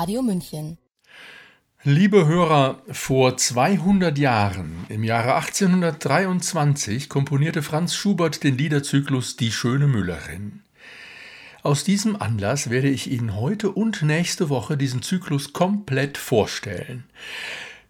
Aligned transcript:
Radio 0.00 0.22
München. 0.22 0.78
Liebe 1.82 2.26
Hörer, 2.26 2.80
vor 2.90 3.36
200 3.36 4.16
Jahren, 4.16 4.86
im 4.88 5.04
Jahre 5.04 5.34
1823, 5.34 7.10
komponierte 7.10 7.60
Franz 7.60 7.94
Schubert 7.94 8.42
den 8.42 8.56
Liederzyklus 8.56 9.36
Die 9.36 9.52
schöne 9.52 9.88
Müllerin. 9.88 10.62
Aus 11.62 11.84
diesem 11.84 12.16
Anlass 12.16 12.70
werde 12.70 12.88
ich 12.88 13.10
Ihnen 13.10 13.36
heute 13.36 13.72
und 13.72 14.00
nächste 14.00 14.48
Woche 14.48 14.78
diesen 14.78 15.02
Zyklus 15.02 15.52
komplett 15.52 16.16
vorstellen. 16.16 17.04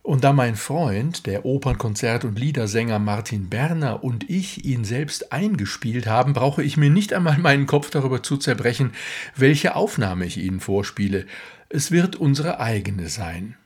Und 0.02 0.24
da 0.24 0.32
mein 0.32 0.56
Freund, 0.56 1.26
der 1.26 1.44
Opernkonzert- 1.44 2.24
und 2.24 2.36
Liedersänger 2.36 2.98
Martin 2.98 3.48
Berner 3.50 4.02
und 4.02 4.28
ich 4.28 4.64
ihn 4.64 4.82
selbst 4.82 5.30
eingespielt 5.30 6.08
haben, 6.08 6.32
brauche 6.32 6.64
ich 6.64 6.76
mir 6.76 6.90
nicht 6.90 7.12
einmal 7.12 7.38
meinen 7.38 7.66
Kopf 7.66 7.90
darüber 7.90 8.20
zu 8.20 8.36
zerbrechen, 8.36 8.94
welche 9.36 9.76
Aufnahme 9.76 10.24
ich 10.24 10.38
Ihnen 10.38 10.58
vorspiele. 10.58 11.26
Es 11.72 11.92
wird 11.92 12.16
unsere 12.16 12.58
eigene 12.58 13.08
sein. 13.08 13.56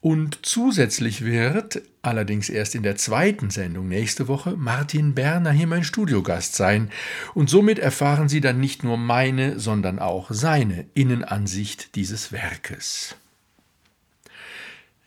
Und 0.00 0.38
zusätzlich 0.42 1.22
wird, 1.22 1.82
allerdings 2.00 2.48
erst 2.48 2.74
in 2.74 2.82
der 2.82 2.96
zweiten 2.96 3.50
Sendung 3.50 3.88
nächste 3.88 4.26
Woche, 4.26 4.56
Martin 4.56 5.14
Berner 5.14 5.50
hier 5.50 5.66
mein 5.66 5.84
Studiogast 5.84 6.54
sein. 6.54 6.90
Und 7.34 7.50
somit 7.50 7.78
erfahren 7.78 8.30
Sie 8.30 8.40
dann 8.40 8.58
nicht 8.58 8.84
nur 8.84 8.96
meine, 8.96 9.60
sondern 9.60 9.98
auch 9.98 10.28
seine 10.30 10.86
Innenansicht 10.94 11.94
dieses 11.94 12.32
Werkes. 12.32 13.16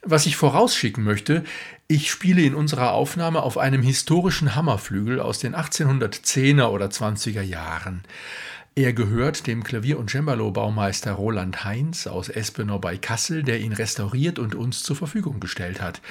Was 0.04 0.28
ich 0.28 0.36
vorausschicken 0.36 1.04
möchte, 1.04 1.44
ich 1.88 2.12
spiele 2.12 2.44
in 2.44 2.54
unserer 2.54 2.92
Aufnahme 2.92 3.42
auf 3.42 3.58
einem 3.58 3.82
historischen 3.82 4.56
Hammerflügel 4.56 5.20
aus 5.20 5.40
den 5.40 5.56
1810er 5.56 6.68
oder 6.68 6.88
20er 6.88 7.42
Jahren. 7.42 8.04
Er 8.76 8.94
gehört 8.94 9.48
dem 9.48 9.64
Klavier- 9.64 10.00
und 10.00 10.10
Cembalo-Baumeister 10.10 11.12
Roland 11.14 11.66
Heinz 11.66 12.08
aus 12.08 12.30
Espenau 12.30 12.80
bei 12.80 12.98
Kassel, 12.98 13.44
der 13.44 13.60
ihn 13.60 13.74
restauriert 13.74 14.40
und 14.40 14.56
uns 14.56 14.84
zur 14.84 14.96
Verfügung 14.96 15.40
gestellt 15.40 15.82
hat. 15.82 16.02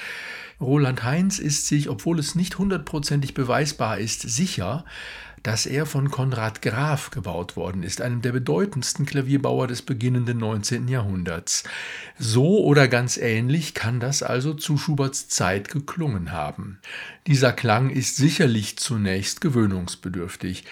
Roland 0.61 1.03
Heinz 1.03 1.39
ist 1.39 1.67
sich, 1.67 1.89
obwohl 1.89 2.19
es 2.19 2.35
nicht 2.35 2.57
hundertprozentig 2.57 3.33
beweisbar 3.33 3.97
ist, 3.97 4.21
sicher, 4.21 4.83
dass 5.41 5.65
er 5.65 5.85
von 5.85 6.11
Konrad 6.11 6.61
Graf 6.61 7.11
gebaut 7.11 7.55
worden 7.55 7.81
ist, 7.81 8.01
einem 8.01 8.21
der 8.21 8.33
bedeutendsten 8.33 9.05
Klavierbauer 9.05 9.67
des 9.67 9.81
beginnenden 9.81 10.37
19. 10.37 10.89
Jahrhunderts. 10.89 11.63
So 12.17 12.63
oder 12.63 12.87
ganz 12.89 13.17
ähnlich 13.17 13.73
kann 13.73 14.01
das 14.01 14.21
also 14.21 14.53
zu 14.53 14.77
Schuberts 14.77 15.29
Zeit 15.29 15.69
geklungen 15.69 16.33
haben. 16.33 16.79
Dieser 17.25 17.53
Klang 17.53 17.89
ist 17.89 18.17
sicherlich 18.17 18.77
zunächst 18.77 19.39
gewöhnungsbedürftig. 19.41 20.65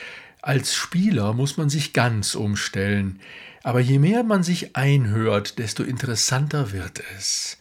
Als 0.48 0.76
Spieler 0.76 1.34
muss 1.34 1.58
man 1.58 1.68
sich 1.68 1.92
ganz 1.92 2.34
umstellen, 2.34 3.20
aber 3.64 3.82
je 3.82 4.00
mehr 4.00 4.24
man 4.24 4.44
sich 4.44 4.78
einhört, 4.78 5.60
desto 5.60 5.84
interessanter 5.84 6.72
wird 6.72 7.04
es. 7.18 7.58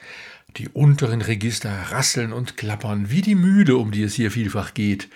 Die 0.57 0.69
unteren 0.69 1.21
Register 1.21 1.73
rasseln 1.91 2.33
und 2.33 2.57
klappern 2.57 3.11
wie 3.11 3.23
die 3.23 3.35
Mühle, 3.35 3.77
um 3.77 3.91
die 3.91 4.05
es 4.05 4.15
hier 4.15 4.31
vielfach 4.31 4.73
geht. 4.73 5.09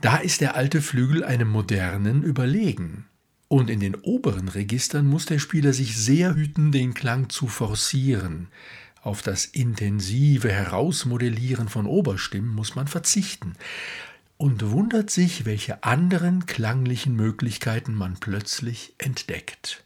Da 0.00 0.18
ist 0.18 0.40
der 0.42 0.54
alte 0.54 0.80
Flügel 0.80 1.24
einem 1.24 1.48
modernen 1.48 2.22
überlegen. 2.22 3.06
Und 3.48 3.68
in 3.68 3.80
den 3.80 3.96
oberen 3.96 4.46
Registern 4.46 5.08
muss 5.08 5.26
der 5.26 5.40
Spieler 5.40 5.72
sich 5.72 5.96
sehr 5.96 6.36
hüten, 6.36 6.70
den 6.70 6.94
Klang 6.94 7.30
zu 7.30 7.48
forcieren. 7.48 8.46
Auf 9.02 9.22
das 9.22 9.44
intensive 9.44 10.52
Herausmodellieren 10.52 11.68
von 11.68 11.86
Oberstimmen 11.86 12.54
muss 12.54 12.76
man 12.76 12.86
verzichten 12.86 13.54
und 14.36 14.70
wundert 14.70 15.10
sich, 15.10 15.44
welche 15.44 15.84
anderen 15.84 16.46
klanglichen 16.46 17.14
Möglichkeiten 17.14 17.94
man 17.94 18.18
plötzlich 18.18 18.94
entdeckt. 18.98 19.84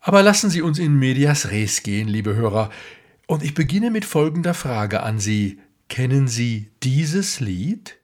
Aber 0.00 0.22
lassen 0.22 0.50
Sie 0.50 0.62
uns 0.62 0.78
in 0.78 0.98
medias 0.98 1.50
res 1.50 1.82
gehen, 1.82 2.08
liebe 2.08 2.34
Hörer, 2.34 2.70
und 3.26 3.42
ich 3.42 3.54
beginne 3.54 3.90
mit 3.90 4.04
folgender 4.04 4.54
Frage 4.54 5.02
an 5.02 5.20
Sie. 5.20 5.60
Kennen 5.88 6.28
Sie 6.28 6.70
dieses 6.82 7.40
Lied? 7.40 7.96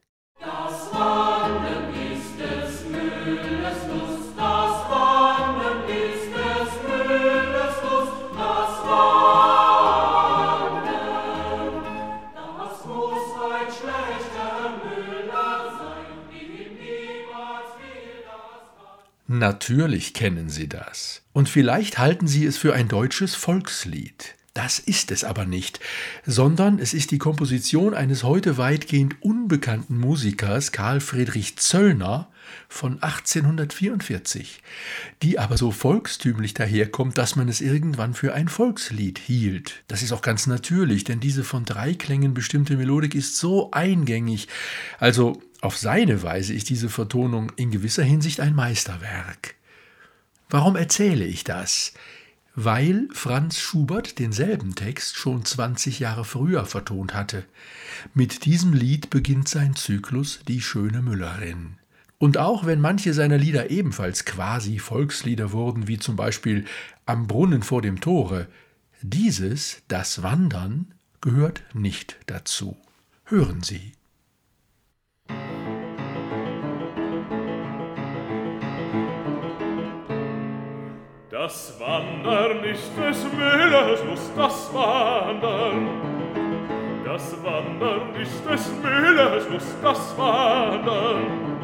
Natürlich 19.27 20.13
kennen 20.13 20.49
Sie 20.49 20.69
das. 20.69 21.21
Und 21.33 21.49
vielleicht 21.49 21.97
halten 21.97 22.27
Sie 22.27 22.45
es 22.45 22.57
für 22.57 22.73
ein 22.73 22.87
deutsches 22.87 23.35
Volkslied. 23.35 24.35
Das 24.53 24.79
ist 24.79 25.11
es 25.11 25.23
aber 25.23 25.45
nicht, 25.45 25.79
sondern 26.25 26.79
es 26.79 26.93
ist 26.95 27.11
die 27.11 27.19
Komposition 27.19 27.93
eines 27.93 28.23
heute 28.23 28.57
weitgehend 28.57 29.21
unbekannten 29.21 29.99
Musikers, 29.99 30.71
Karl 30.71 30.99
Friedrich 30.99 31.57
Zöllner, 31.57 32.31
von 32.69 33.01
1844, 33.01 34.61
die 35.21 35.39
aber 35.39 35.57
so 35.57 35.71
volkstümlich 35.71 36.53
daherkommt, 36.53 37.17
dass 37.17 37.35
man 37.35 37.47
es 37.47 37.61
irgendwann 37.61 38.13
für 38.13 38.33
ein 38.33 38.47
Volkslied 38.47 39.19
hielt. 39.19 39.83
Das 39.87 40.01
ist 40.01 40.11
auch 40.11 40.21
ganz 40.21 40.47
natürlich, 40.47 41.03
denn 41.03 41.19
diese 41.19 41.43
von 41.43 41.65
drei 41.65 41.93
Klängen 41.93 42.33
bestimmte 42.33 42.77
Melodik 42.77 43.15
ist 43.15 43.37
so 43.37 43.71
eingängig, 43.71 44.47
also 44.99 45.41
auf 45.61 45.77
seine 45.77 46.21
Weise 46.23 46.53
ist 46.53 46.69
diese 46.69 46.89
Vertonung 46.89 47.51
in 47.55 47.71
gewisser 47.71 48.03
Hinsicht 48.03 48.39
ein 48.39 48.53
Meisterwerk. 48.53 49.55
Warum 50.49 50.75
erzähle 50.75 51.25
ich 51.25 51.43
das? 51.43 51.93
Weil 52.55 53.07
Franz 53.11 53.59
Schubert 53.59 54.17
denselben 54.17 54.75
Text 54.75 55.15
schon 55.15 55.45
20 55.45 55.99
Jahre 55.99 56.25
früher 56.25 56.65
vertont 56.65 57.13
hatte. 57.13 57.45
Mit 58.13 58.45
diesem 58.45 58.73
Lied 58.73 59.09
beginnt 59.09 59.47
sein 59.47 59.75
Zyklus 59.75 60.39
Die 60.47 60.61
schöne 60.61 61.01
Müllerin. 61.01 61.77
Und 62.19 62.37
auch 62.37 62.65
wenn 62.65 62.81
manche 62.81 63.13
seiner 63.13 63.37
Lieder 63.37 63.69
ebenfalls 63.69 64.25
quasi 64.25 64.79
Volkslieder 64.79 65.51
wurden, 65.51 65.87
wie 65.87 65.99
zum 65.99 66.15
Beispiel 66.15 66.65
Am 67.05 67.27
Brunnen 67.27 67.61
vor 67.61 67.81
dem 67.81 68.01
Tore, 68.01 68.47
dieses, 69.03 69.83
das 69.87 70.23
Wandern, 70.23 70.93
gehört 71.21 71.63
nicht 71.73 72.17
dazu. 72.25 72.75
Hören 73.25 73.61
Sie. 73.61 73.93
Das 81.29 81.79
Wandern 81.79 82.63
ist 82.63 82.91
des 82.97 83.31
Müllers 83.31 84.03
Lust, 84.03 84.31
das 84.35 84.73
Wandern. 84.73 85.87
Das 87.05 87.43
Wandern 87.43 88.15
ist 88.15 88.43
des 88.49 88.71
Müllers 88.81 89.49
Lust, 89.49 89.75
das 89.83 90.17
Wandern. 90.17 91.56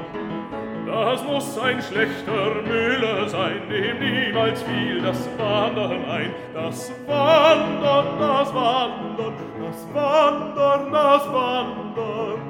Das 0.85 1.23
muss 1.23 1.57
ein 1.59 1.81
schlechter 1.81 2.61
Müller 2.67 3.29
sein, 3.29 3.61
dem 3.69 3.99
niemals 3.99 4.61
fiel 4.63 5.01
das 5.01 5.29
Wandern 5.37 6.03
ein. 6.05 6.31
Das 6.53 6.91
Wandern, 7.07 8.19
das 8.19 8.53
Wandern, 8.53 9.33
das 9.61 9.93
Wandern, 9.93 10.91
das 10.91 11.33
Wandern. 11.33 12.41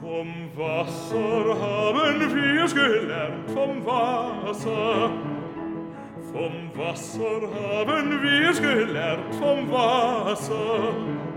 Vom 0.00 0.50
Wasser 0.56 1.60
haben 1.60 2.34
wir's 2.34 2.74
gelernt, 2.74 3.50
vom 3.50 3.86
Wasser. 3.86 5.10
Vom 6.32 6.70
Wasser 6.74 7.40
haben 7.54 8.22
wir's 8.22 8.60
gelernt, 8.60 9.34
vom 9.36 9.70
Wasser. 9.70 11.29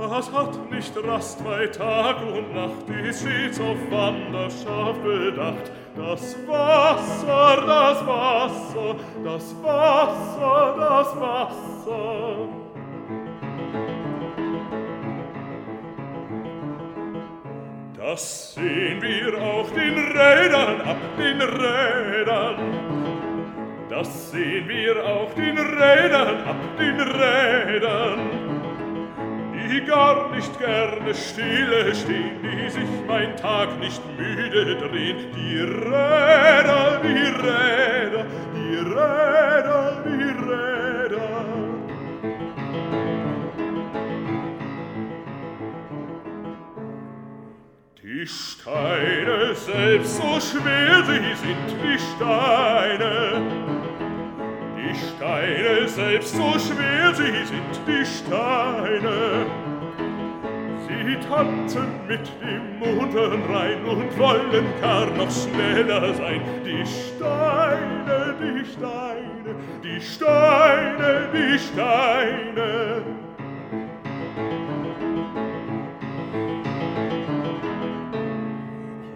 Das 0.00 0.32
hat 0.32 0.70
nicht 0.70 0.92
Rast 1.04 1.44
bei 1.44 1.66
Tag 1.66 2.16
und 2.22 2.54
Nacht, 2.54 2.88
die 2.88 3.12
stets 3.12 3.60
auf 3.60 3.76
Wanderschaft 3.90 5.02
bedacht. 5.02 5.70
Das 5.94 6.34
Wasser, 6.48 7.62
das 7.66 8.06
Wasser, 8.06 8.96
das 9.22 9.54
Wasser, 9.62 10.74
das 10.78 11.20
Wasser. 11.20 12.48
Das 17.98 18.54
sehen 18.54 19.02
wir 19.02 19.42
auch 19.42 19.70
den 19.70 19.94
Rädern 19.94 20.80
ab, 20.80 20.96
den 21.18 21.40
Rädern. 21.42 22.56
Das 23.90 24.30
sehen 24.30 24.66
wir 24.68 25.04
auch 25.04 25.32
den 25.34 25.58
Rädern 25.58 26.44
ab, 26.46 26.56
den 26.78 26.98
Rädern 26.98 28.51
die 29.68 29.84
gar 29.84 30.30
nicht 30.34 30.58
gerne 30.58 31.14
stille 31.14 31.94
stehen, 31.94 32.42
die 32.42 32.70
sich 32.70 32.88
mein 33.06 33.36
Tag 33.36 33.78
nicht 33.80 34.02
müde 34.16 34.76
drehen. 34.76 35.16
die 35.34 35.58
Räder, 35.58 37.00
die 37.02 37.22
Räder, 37.46 38.26
die 38.54 38.76
Räder, 38.76 40.04
die 40.06 40.30
Räder. 40.50 40.72
Die 48.02 48.26
Steine 48.26 49.54
selbst, 49.54 50.16
so 50.16 50.40
schwer 50.40 51.04
sie 51.04 51.34
sind, 51.44 51.68
die 51.82 51.98
Steine, 51.98 53.81
Steine 54.94 55.88
selbst 55.88 56.34
so 56.34 56.52
schwer 56.58 57.14
sie 57.14 57.44
sind, 57.46 57.80
die 57.86 58.04
Steine, 58.04 59.46
Sie 61.02 61.16
tanzen 61.28 62.06
mit 62.06 62.20
dem 62.40 62.78
Mondenrhein 62.78 63.84
und 63.84 64.18
wollen 64.18 64.64
gar 64.80 65.06
noch 65.06 65.30
schneller 65.30 66.14
sein. 66.14 66.40
Die 66.64 66.84
Steine, 66.86 68.34
die 68.40 68.64
Steine, 68.64 69.54
die 69.82 70.00
Steine, 70.00 71.28
die 71.32 71.58
Steine. 71.58 73.02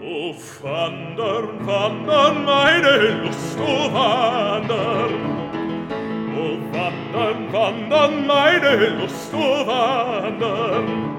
Oh, 0.02 0.34
wandern, 0.62 1.66
wandern, 1.66 2.44
meine 2.44 3.22
Lust, 3.22 3.58
oh, 3.60 3.92
wandern. 3.92 5.35
Wandern, 7.96 8.26
meine 8.26 8.88
Lust, 9.00 9.32
oh, 9.32 9.66
wandern. 9.66 11.16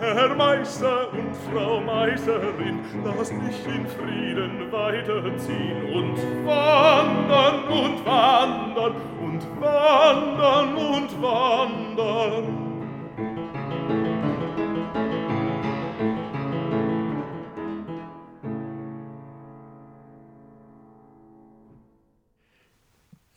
Herr 0.00 0.34
Meister 0.34 1.12
und 1.12 1.34
Frau 1.50 1.80
Meisterin, 1.80 2.80
lasst 3.04 3.32
mich 3.32 3.66
in 3.66 3.86
Frieden 3.86 4.72
weiterziehen 4.72 5.94
und 5.94 6.46
wandern 6.46 7.64
und 7.68 8.04
wandern 8.04 8.94
und 9.20 9.60
wandern 9.60 10.74
und 10.74 11.22
wandern. 11.22 12.63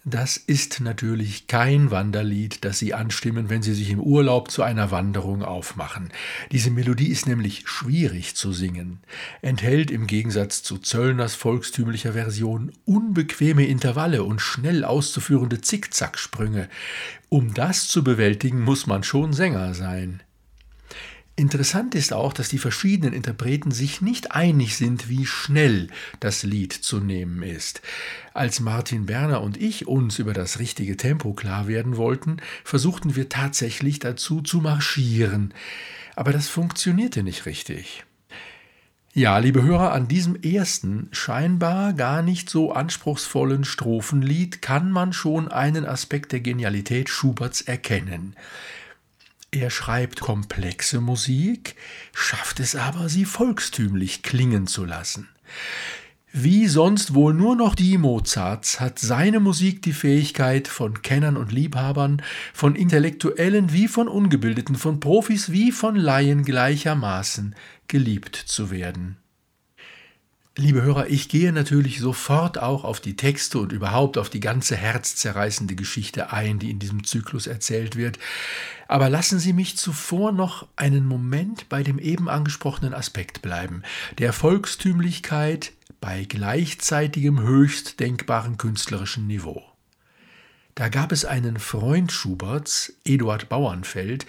Das 0.09 0.37
ist 0.37 0.79
natürlich 0.79 1.47
kein 1.47 1.91
Wanderlied, 1.91 2.63
das 2.63 2.79
Sie 2.79 2.93
anstimmen, 2.93 3.49
wenn 3.49 3.61
Sie 3.61 3.73
sich 3.73 3.89
im 3.89 3.99
Urlaub 3.99 4.49
zu 4.49 4.63
einer 4.63 4.89
Wanderung 4.89 5.43
aufmachen. 5.43 6.13
Diese 6.49 6.71
Melodie 6.71 7.09
ist 7.09 7.27
nämlich 7.27 7.67
schwierig 7.67 8.33
zu 8.33 8.53
singen, 8.53 9.01
enthält 9.41 9.91
im 9.91 10.07
Gegensatz 10.07 10.63
zu 10.63 10.77
Zöllners 10.77 11.35
volkstümlicher 11.35 12.13
Version 12.13 12.71
unbequeme 12.85 13.67
Intervalle 13.67 14.23
und 14.23 14.39
schnell 14.39 14.85
auszuführende 14.85 15.59
Zickzacksprünge. 15.59 16.69
Um 17.27 17.53
das 17.53 17.89
zu 17.89 18.01
bewältigen, 18.01 18.61
muss 18.61 18.87
man 18.87 19.03
schon 19.03 19.33
Sänger 19.33 19.73
sein. 19.73 20.23
Interessant 21.39 21.93
ist 21.93 22.13
auch, 22.13 22.33
dass 22.33 22.49
die 22.49 22.57
verschiedenen 22.57 23.13
Interpreten 23.13 23.69
sich 23.69 24.01
nicht 24.01 24.31
einig 24.31 24.75
sind, 24.75 25.07
wie 25.07 25.27
schnell 25.27 25.89
das 26.19 26.41
Lied 26.41 26.73
zu 26.73 26.99
nehmen 26.99 27.43
ist. 27.43 27.83
Als 28.33 28.59
Martin 28.59 29.05
Berner 29.05 29.41
und 29.43 29.55
ich 29.55 29.87
uns 29.87 30.17
über 30.17 30.33
das 30.33 30.57
richtige 30.57 30.97
Tempo 30.97 31.33
klar 31.33 31.67
werden 31.67 31.95
wollten, 31.95 32.37
versuchten 32.63 33.15
wir 33.15 33.29
tatsächlich 33.29 33.99
dazu 33.99 34.41
zu 34.41 34.61
marschieren. 34.61 35.53
Aber 36.15 36.33
das 36.33 36.47
funktionierte 36.47 37.21
nicht 37.21 37.45
richtig. 37.45 38.03
Ja, 39.13 39.37
liebe 39.37 39.61
Hörer, 39.61 39.91
an 39.93 40.07
diesem 40.07 40.41
ersten, 40.41 41.07
scheinbar 41.11 41.93
gar 41.93 42.23
nicht 42.23 42.49
so 42.49 42.71
anspruchsvollen 42.71 43.63
Strophenlied 43.63 44.63
kann 44.63 44.89
man 44.89 45.13
schon 45.13 45.49
einen 45.49 45.85
Aspekt 45.85 46.31
der 46.31 46.39
Genialität 46.39 47.09
Schuberts 47.09 47.61
erkennen. 47.61 48.35
Er 49.51 49.69
schreibt 49.69 50.19
komplexe 50.19 50.99
Musik, 50.99 51.75
schafft 52.13 52.59
es 52.59 52.75
aber, 52.75 53.07
sie 53.07 53.25
volkstümlich 53.25 54.21
klingen 54.21 54.67
zu 54.67 54.83
lassen. 54.83 55.29
Wie 56.33 56.67
sonst 56.67 57.13
wohl 57.13 57.33
nur 57.33 57.55
noch 57.55 57.73
die 57.73 57.97
Mozarts 57.97 58.79
hat 58.81 58.99
seine 58.99 59.39
Musik 59.39 59.81
die 59.81 59.93
Fähigkeit, 59.93 60.67
von 60.67 61.01
Kennern 61.01 61.37
und 61.37 61.53
Liebhabern, 61.53 62.21
von 62.53 62.75
Intellektuellen 62.75 63.71
wie 63.71 63.87
von 63.87 64.09
Ungebildeten, 64.09 64.75
von 64.75 64.99
Profis 64.99 65.51
wie 65.51 65.71
von 65.71 65.95
Laien 65.95 66.43
gleichermaßen 66.43 67.55
geliebt 67.87 68.35
zu 68.35 68.69
werden. 68.69 69.17
Liebe 70.59 70.81
Hörer, 70.81 71.07
ich 71.07 71.29
gehe 71.29 71.53
natürlich 71.53 71.99
sofort 71.99 72.57
auch 72.57 72.83
auf 72.83 72.99
die 72.99 73.15
Texte 73.15 73.59
und 73.59 73.71
überhaupt 73.71 74.17
auf 74.17 74.31
die 74.31 74.39
ganze 74.39 74.75
herzzerreißende 74.75 75.75
Geschichte 75.75 76.33
ein, 76.33 76.57
die 76.57 76.71
in 76.71 76.79
diesem 76.79 77.03
Zyklus 77.03 77.45
erzählt 77.45 77.95
wird. 77.95 78.17
Aber 78.87 79.07
lassen 79.07 79.37
Sie 79.37 79.53
mich 79.53 79.77
zuvor 79.77 80.31
noch 80.31 80.67
einen 80.75 81.05
Moment 81.05 81.69
bei 81.69 81.83
dem 81.83 81.99
eben 81.99 82.27
angesprochenen 82.27 82.95
Aspekt 82.95 83.43
bleiben, 83.43 83.83
der 84.17 84.33
Volkstümlichkeit 84.33 85.73
bei 86.01 86.23
gleichzeitigem 86.23 87.39
höchst 87.39 87.99
denkbaren 87.99 88.57
künstlerischen 88.57 89.27
Niveau. 89.27 89.61
Da 90.77 90.89
gab 90.89 91.11
es 91.11 91.25
einen 91.25 91.57
Freund 91.57 92.11
Schuberts, 92.11 92.93
Eduard 93.03 93.49
Bauernfeld, 93.49 94.27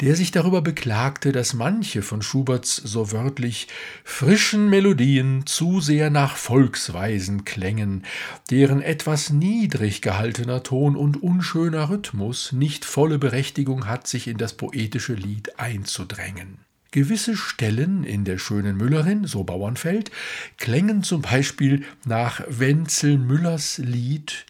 der 0.00 0.16
sich 0.16 0.32
darüber 0.32 0.60
beklagte, 0.60 1.30
dass 1.30 1.54
manche 1.54 2.02
von 2.02 2.20
Schuberts 2.20 2.74
so 2.74 3.12
wörtlich 3.12 3.68
frischen 4.02 4.68
Melodien 4.68 5.46
zu 5.46 5.80
sehr 5.80 6.10
nach 6.10 6.34
Volksweisen 6.36 7.44
klängen, 7.44 8.02
deren 8.50 8.82
etwas 8.82 9.30
niedrig 9.30 10.02
gehaltener 10.02 10.64
Ton 10.64 10.96
und 10.96 11.22
unschöner 11.22 11.90
Rhythmus 11.90 12.50
nicht 12.50 12.84
volle 12.84 13.20
Berechtigung 13.20 13.86
hat, 13.86 14.08
sich 14.08 14.26
in 14.26 14.36
das 14.36 14.54
poetische 14.54 15.14
Lied 15.14 15.60
einzudrängen. 15.60 16.58
Gewisse 16.90 17.36
Stellen 17.36 18.02
in 18.02 18.24
der 18.24 18.38
schönen 18.38 18.76
Müllerin, 18.76 19.28
so 19.28 19.44
Bauernfeld, 19.44 20.10
klängen 20.58 21.04
zum 21.04 21.22
Beispiel 21.22 21.84
nach 22.04 22.40
Wenzel 22.48 23.16
Müllers 23.16 23.78
Lied 23.78 24.44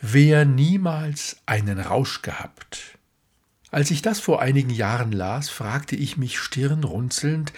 wer 0.00 0.44
niemals 0.44 1.38
einen 1.46 1.78
Rausch 1.78 2.22
gehabt. 2.22 2.98
Als 3.70 3.90
ich 3.90 4.00
das 4.00 4.20
vor 4.20 4.40
einigen 4.40 4.70
Jahren 4.70 5.12
las, 5.12 5.48
fragte 5.48 5.96
ich 5.96 6.16
mich 6.16 6.38
stirnrunzelnd, 6.38 7.52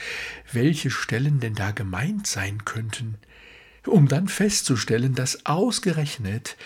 welche 0.52 0.90
Stellen 0.90 1.38
denn 1.38 1.54
da 1.54 1.70
gemeint 1.70 2.26
sein 2.26 2.64
könnten, 2.64 3.16
um 3.86 4.08
dann 4.08 4.28
festzustellen, 4.28 5.14
dass 5.14 5.46
ausgerechnet 5.46 6.56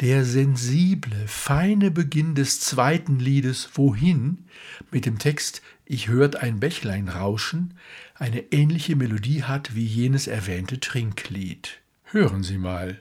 der 0.00 0.24
sensible, 0.24 1.26
feine 1.26 1.90
Beginn 1.90 2.34
des 2.34 2.60
zweiten 2.60 3.18
Liedes 3.18 3.70
Wohin 3.74 4.44
mit 4.90 5.06
dem 5.06 5.18
Text 5.18 5.62
Ich 5.84 6.08
hört 6.08 6.36
ein 6.36 6.60
Bächlein 6.60 7.08
rauschen 7.08 7.74
eine 8.20 8.52
ähnliche 8.52 8.96
Melodie 8.96 9.44
hat 9.44 9.74
wie 9.74 9.86
jenes 9.86 10.26
erwähnte 10.26 10.78
Trinklied. 10.78 11.80
Hören 12.04 12.42
Sie 12.42 12.58
mal. 12.58 13.00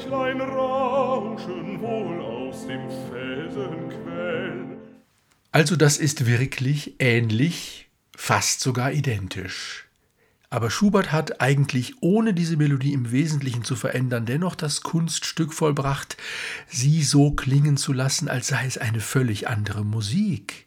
Bächlein 0.00 0.40
rauschen 0.40 1.80
wohl 1.80 2.20
aus 2.20 2.66
dem 2.66 2.88
Felsenquell. 3.10 4.78
Also 5.52 5.76
das 5.76 5.98
ist 5.98 6.26
wirklich 6.26 6.94
ähnlich, 6.98 7.88
fast 8.16 8.60
sogar 8.60 8.92
identisch. 8.92 9.88
Aber 10.48 10.70
Schubert 10.70 11.12
hat 11.12 11.40
eigentlich 11.40 11.94
ohne 12.00 12.34
diese 12.34 12.56
Melodie 12.56 12.92
im 12.92 13.12
Wesentlichen 13.12 13.62
zu 13.62 13.76
verändern 13.76 14.26
dennoch 14.26 14.54
das 14.54 14.80
Kunststück 14.80 15.52
vollbracht, 15.52 16.16
sie 16.66 17.02
so 17.02 17.32
klingen 17.32 17.76
zu 17.76 17.92
lassen, 17.92 18.28
als 18.28 18.48
sei 18.48 18.66
es 18.66 18.78
eine 18.78 19.00
völlig 19.00 19.48
andere 19.48 19.84
Musik. 19.84 20.66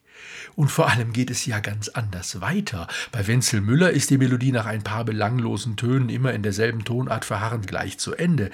Und 0.55 0.69
vor 0.69 0.89
allem 0.89 1.13
geht 1.13 1.29
es 1.29 1.45
ja 1.45 1.59
ganz 1.59 1.89
anders 1.89 2.41
weiter. 2.41 2.87
Bei 3.11 3.25
Wenzel 3.27 3.61
Müller 3.61 3.91
ist 3.91 4.09
die 4.09 4.17
Melodie 4.17 4.51
nach 4.51 4.65
ein 4.65 4.83
paar 4.83 5.05
belanglosen 5.05 5.77
Tönen 5.77 6.09
immer 6.09 6.33
in 6.33 6.43
derselben 6.43 6.85
Tonart 6.85 7.25
verharrend 7.25 7.67
gleich 7.67 7.97
zu 7.97 8.13
Ende. 8.13 8.51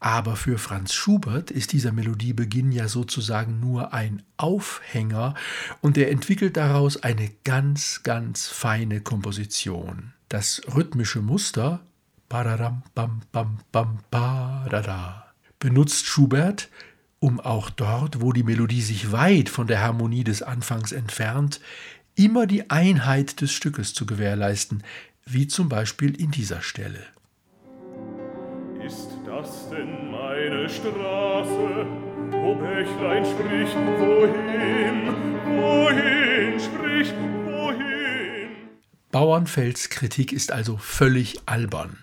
Aber 0.00 0.36
für 0.36 0.58
Franz 0.58 0.94
Schubert 0.94 1.50
ist 1.50 1.72
dieser 1.72 1.92
Melodiebeginn 1.92 2.72
ja 2.72 2.88
sozusagen 2.88 3.60
nur 3.60 3.92
ein 3.92 4.22
Aufhänger 4.36 5.34
und 5.80 5.96
er 5.96 6.10
entwickelt 6.10 6.56
daraus 6.56 7.02
eine 7.02 7.30
ganz, 7.44 8.02
ganz 8.02 8.48
feine 8.48 9.00
Komposition. 9.00 10.12
Das 10.28 10.62
rhythmische 10.74 11.20
Muster 11.20 11.80
benutzt 15.58 16.06
Schubert 16.06 16.70
um 17.22 17.38
auch 17.38 17.70
dort, 17.70 18.20
wo 18.20 18.32
die 18.32 18.42
Melodie 18.42 18.82
sich 18.82 19.12
weit 19.12 19.48
von 19.48 19.68
der 19.68 19.80
Harmonie 19.80 20.24
des 20.24 20.42
Anfangs 20.42 20.90
entfernt, 20.90 21.60
immer 22.16 22.48
die 22.48 22.68
Einheit 22.68 23.40
des 23.40 23.52
Stückes 23.52 23.94
zu 23.94 24.06
gewährleisten, 24.06 24.82
wie 25.24 25.46
zum 25.46 25.68
Beispiel 25.68 26.20
in 26.20 26.32
dieser 26.32 26.62
Stelle. 26.62 26.98
Ist 28.84 29.10
das 29.24 29.70
denn 29.70 30.10
meine 30.10 30.68
Straße, 30.68 31.86
wo 32.32 32.56
Bächlein 32.56 33.24
spricht, 33.24 33.76
wohin, 34.00 35.14
wohin 35.60 36.58
spricht, 36.58 37.14
wohin? 37.44 38.50
Bauernfelds 39.12 39.90
Kritik 39.90 40.32
ist 40.32 40.50
also 40.50 40.76
völlig 40.76 41.36
albern. 41.46 41.98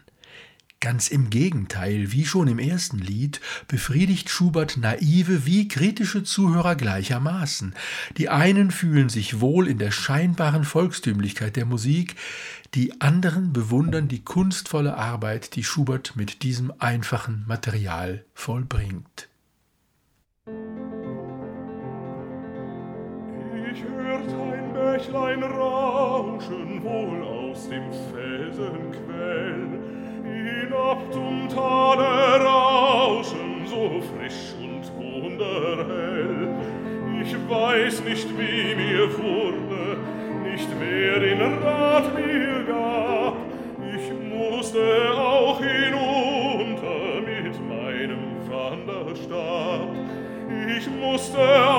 Ganz 0.81 1.09
im 1.09 1.29
Gegenteil, 1.29 2.13
wie 2.13 2.23
schon 2.23 2.47
im 2.47 2.57
ersten 2.57 2.99
Lied, 2.99 3.41
befriedigt 3.67 4.29
Schubert 4.29 4.77
naive 4.77 5.45
wie 5.45 5.67
kritische 5.67 6.23
Zuhörer 6.23 6.75
gleichermaßen. 6.75 7.75
Die 8.15 8.29
einen 8.29 8.71
fühlen 8.71 9.09
sich 9.09 9.41
wohl 9.41 9.67
in 9.67 9.77
der 9.77 9.91
scheinbaren 9.91 10.63
Volkstümlichkeit 10.63 11.57
der 11.57 11.65
Musik, 11.65 12.15
die 12.75 13.01
anderen 13.01 13.51
bewundern 13.51 14.07
die 14.07 14.23
kunstvolle 14.23 14.95
Arbeit, 14.95 15.57
die 15.57 15.65
Schubert 15.65 16.15
mit 16.15 16.43
diesem 16.43 16.71
einfachen 16.79 17.43
Material 17.45 18.23
vollbringt. 18.33 19.27
Ich 23.71 23.83
hört 23.83 24.29
ein 24.29 24.73
Bächlein 24.73 25.43
rauschen, 25.43 26.81
wohl 26.83 27.21
aus 27.21 27.67
dem 27.67 27.91
Felsenquell 28.13 29.78
hinab 30.49 31.11
zum 31.11 31.47
Tale 31.49 32.43
rauschen, 32.43 33.65
so 33.65 34.01
frisch 34.01 34.53
und 34.61 34.83
wunderhell. 34.97 36.55
Ich 37.21 37.33
weiß 37.49 38.03
nicht, 38.03 38.27
wie 38.37 38.75
mir 38.75 39.07
wurde, 39.17 39.97
nicht 40.49 40.69
wer 40.79 41.19
den 41.19 41.41
Rat 41.41 42.15
mir 42.15 42.63
gab. 42.67 43.35
Ich 43.95 44.07
musste 44.33 44.79
auch 45.17 45.59
hinunter 45.59 47.21
mit 47.25 47.55
meinem 47.67 48.23
Wanderstab. 48.49 49.89
Ich 50.77 50.89
musste 50.89 51.39
auch 51.39 51.78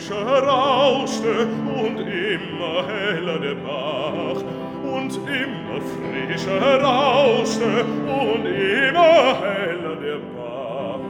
frischer 0.00 0.42
rauschte 0.42 1.46
und 1.84 1.98
immer 1.98 2.86
heller 2.86 3.38
der 3.38 3.54
Bach 3.56 4.42
und 4.82 5.14
immer 5.16 5.80
frischer 5.80 6.80
rauschte 6.80 7.84
und 7.84 8.46
immer 8.46 9.40
heller 9.42 9.96
der 9.96 10.18
Bach. 10.36 11.00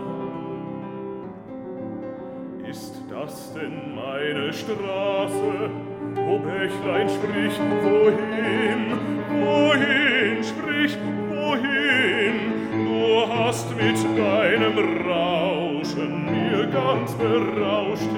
Ist 2.68 2.94
das 3.08 3.54
denn 3.54 3.94
meine 3.94 4.52
Straße, 4.52 5.70
wo 6.14 6.38
Bächlein 6.38 7.08
spricht, 7.08 7.60
wohin, 7.82 8.98
wohin 9.40 10.42
spricht, 10.42 10.98
wohin? 11.28 12.60
Du 12.72 13.32
hast 13.32 13.68
mit 13.76 14.18
deinem 14.18 15.06
Rauschen 15.08 16.24
mir 16.24 16.66
ganz 16.66 17.14
berauscht 17.14 18.10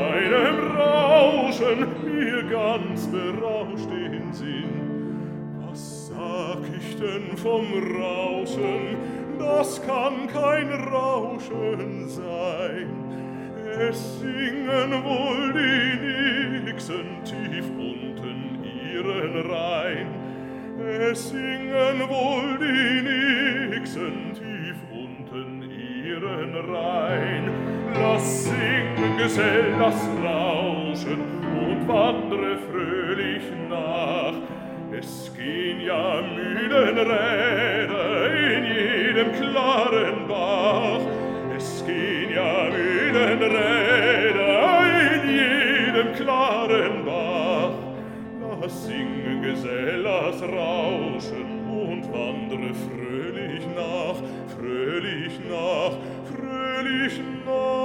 deinem 0.00 0.76
Rauschen 0.76 1.86
mir 2.04 2.42
ganz 2.44 3.06
berauscht 3.06 3.90
den 3.90 4.32
Sinn. 4.32 4.74
Was 5.66 6.08
sag 6.08 6.58
ich 6.78 6.96
denn 6.96 7.36
vom 7.36 7.66
Rauschen? 8.00 8.96
Das 9.38 9.80
kann 9.86 10.26
kein 10.32 10.70
Rauschen 10.70 12.08
sein. 12.08 12.88
Es 13.78 14.20
singen 14.20 14.92
wohl 15.04 15.52
die 15.52 16.64
Nixen 16.64 17.24
tief 17.24 17.66
unten 17.76 18.64
ihren 18.64 19.50
Rhein. 19.50 20.06
Es 20.78 21.30
singen 21.30 22.00
wohl 22.08 22.58
die 22.58 23.70
Nixen 23.70 24.32
tief 24.34 24.76
unten 24.92 25.62
ihren 25.62 26.54
Rhein 26.70 27.83
lass 27.94 28.44
singen, 28.44 29.16
Gesell, 29.18 29.74
das 29.78 30.08
Rauschen 30.22 31.20
und 31.58 31.88
wandre 31.88 32.58
fröhlich 32.58 33.44
nach. 33.68 34.34
Es 34.92 35.32
gehen 35.36 35.80
ja 35.80 36.20
müden 36.22 36.98
Räder 36.98 38.34
in 38.34 38.64
jedem 38.64 39.32
klaren 39.32 40.28
Bach. 40.28 41.00
Es 41.56 41.84
gehen 41.86 42.30
ja 42.34 42.70
müden 42.70 43.42
Räder 43.42 44.80
in 45.14 45.28
jedem 45.28 46.12
klaren 46.14 47.04
Bach. 47.04 47.72
Lass 48.60 48.86
singen, 48.86 49.42
Gesell, 49.42 50.02
das 50.02 50.42
Rauschen 50.42 51.64
und 51.68 52.04
wandre 52.12 52.72
fröhlich 52.74 53.66
nach, 53.74 54.16
fröhlich 54.56 55.40
nach, 55.50 55.96
fröhlich 56.30 57.20
nach. 57.44 57.83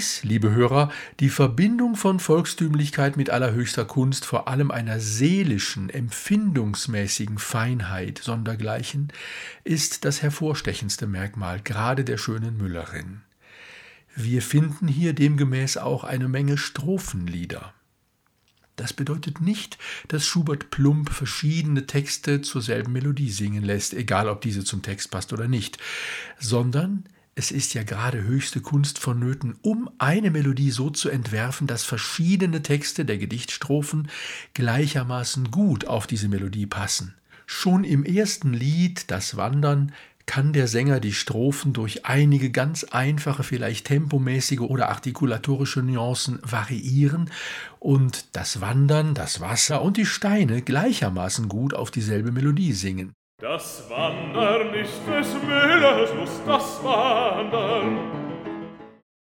Dies, 0.00 0.24
liebe 0.24 0.52
Hörer, 0.52 0.90
die 1.20 1.28
Verbindung 1.28 1.94
von 1.94 2.20
Volkstümlichkeit 2.20 3.18
mit 3.18 3.28
allerhöchster 3.28 3.84
Kunst, 3.84 4.24
vor 4.24 4.48
allem 4.48 4.70
einer 4.70 4.98
seelischen, 4.98 5.90
empfindungsmäßigen 5.90 7.36
Feinheit 7.36 8.16
sondergleichen, 8.16 9.12
ist 9.62 10.06
das 10.06 10.22
hervorstechendste 10.22 11.06
Merkmal 11.06 11.60
gerade 11.60 12.02
der 12.02 12.16
schönen 12.16 12.56
Müllerin. 12.56 13.20
Wir 14.16 14.40
finden 14.40 14.88
hier 14.88 15.12
demgemäß 15.12 15.76
auch 15.76 16.04
eine 16.04 16.28
Menge 16.28 16.56
Strophenlieder. 16.56 17.74
Das 18.76 18.94
bedeutet 18.94 19.42
nicht, 19.42 19.76
dass 20.08 20.24
Schubert 20.24 20.70
plump 20.70 21.10
verschiedene 21.10 21.84
Texte 21.86 22.40
zur 22.40 22.62
selben 22.62 22.94
Melodie 22.94 23.28
singen 23.28 23.64
lässt, 23.64 23.92
egal 23.92 24.30
ob 24.30 24.40
diese 24.40 24.64
zum 24.64 24.80
Text 24.80 25.10
passt 25.10 25.34
oder 25.34 25.46
nicht, 25.46 25.76
sondern 26.38 27.04
es 27.40 27.50
ist 27.50 27.72
ja 27.72 27.84
gerade 27.84 28.22
höchste 28.22 28.60
Kunst 28.60 28.98
vonnöten, 28.98 29.56
um 29.62 29.88
eine 29.96 30.30
Melodie 30.30 30.70
so 30.70 30.90
zu 30.90 31.08
entwerfen, 31.08 31.66
dass 31.66 31.84
verschiedene 31.84 32.62
Texte 32.62 33.06
der 33.06 33.16
Gedichtstrophen 33.16 34.10
gleichermaßen 34.52 35.50
gut 35.50 35.86
auf 35.86 36.06
diese 36.06 36.28
Melodie 36.28 36.66
passen. 36.66 37.14
Schon 37.46 37.84
im 37.84 38.04
ersten 38.04 38.52
Lied, 38.52 39.10
Das 39.10 39.38
Wandern, 39.38 39.92
kann 40.26 40.52
der 40.52 40.68
Sänger 40.68 41.00
die 41.00 41.14
Strophen 41.14 41.72
durch 41.72 42.04
einige 42.04 42.50
ganz 42.50 42.84
einfache, 42.84 43.42
vielleicht 43.42 43.86
tempomäßige 43.86 44.60
oder 44.60 44.90
artikulatorische 44.90 45.80
Nuancen 45.80 46.40
variieren 46.42 47.30
und 47.78 48.36
das 48.36 48.60
Wandern, 48.60 49.14
das 49.14 49.40
Wasser 49.40 49.80
und 49.80 49.96
die 49.96 50.04
Steine 50.04 50.60
gleichermaßen 50.60 51.48
gut 51.48 51.72
auf 51.72 51.90
dieselbe 51.90 52.32
Melodie 52.32 52.74
singen. 52.74 53.14
Das 53.40 53.88
Wandern 53.88 54.74
ist 54.74 55.00
des 55.08 55.32
Müllers 55.42 56.10
Lust, 56.14 56.42
das 56.46 56.69
Wandern. 56.82 57.98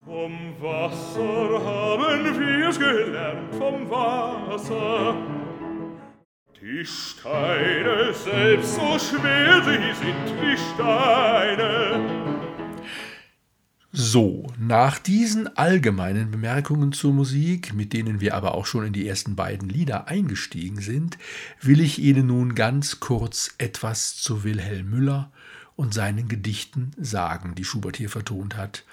Vom 0.04 0.32
Wasser 0.60 1.64
haben 1.64 2.38
wir's 2.38 2.78
gelernt, 2.78 3.54
vom 3.54 3.90
Wasser. 3.90 5.14
Die 6.60 6.84
Steine 6.84 8.12
selbst, 8.12 8.74
so 8.74 8.98
schwer 8.98 9.62
sie 9.64 10.04
sind, 10.04 10.40
die 10.40 10.56
Steine. 10.74 12.30
So, 13.92 14.46
nach 14.56 15.00
diesen 15.00 15.56
allgemeinen 15.56 16.30
Bemerkungen 16.30 16.92
zur 16.92 17.12
Musik, 17.12 17.74
mit 17.74 17.92
denen 17.92 18.20
wir 18.20 18.34
aber 18.34 18.54
auch 18.54 18.66
schon 18.66 18.86
in 18.86 18.92
die 18.92 19.08
ersten 19.08 19.34
beiden 19.34 19.68
Lieder 19.68 20.06
eingestiegen 20.06 20.80
sind, 20.80 21.18
will 21.60 21.80
ich 21.80 21.98
Ihnen 21.98 22.28
nun 22.28 22.54
ganz 22.54 23.00
kurz 23.00 23.52
etwas 23.58 24.16
zu 24.16 24.44
Wilhelm 24.44 24.90
Müller 24.90 25.32
und 25.80 25.94
seinen 25.94 26.28
Gedichten 26.28 26.90
sagen, 26.98 27.54
die 27.54 27.64
Schubert 27.64 27.96
hier 27.96 28.10
vertont 28.10 28.58
hat. 28.58 28.84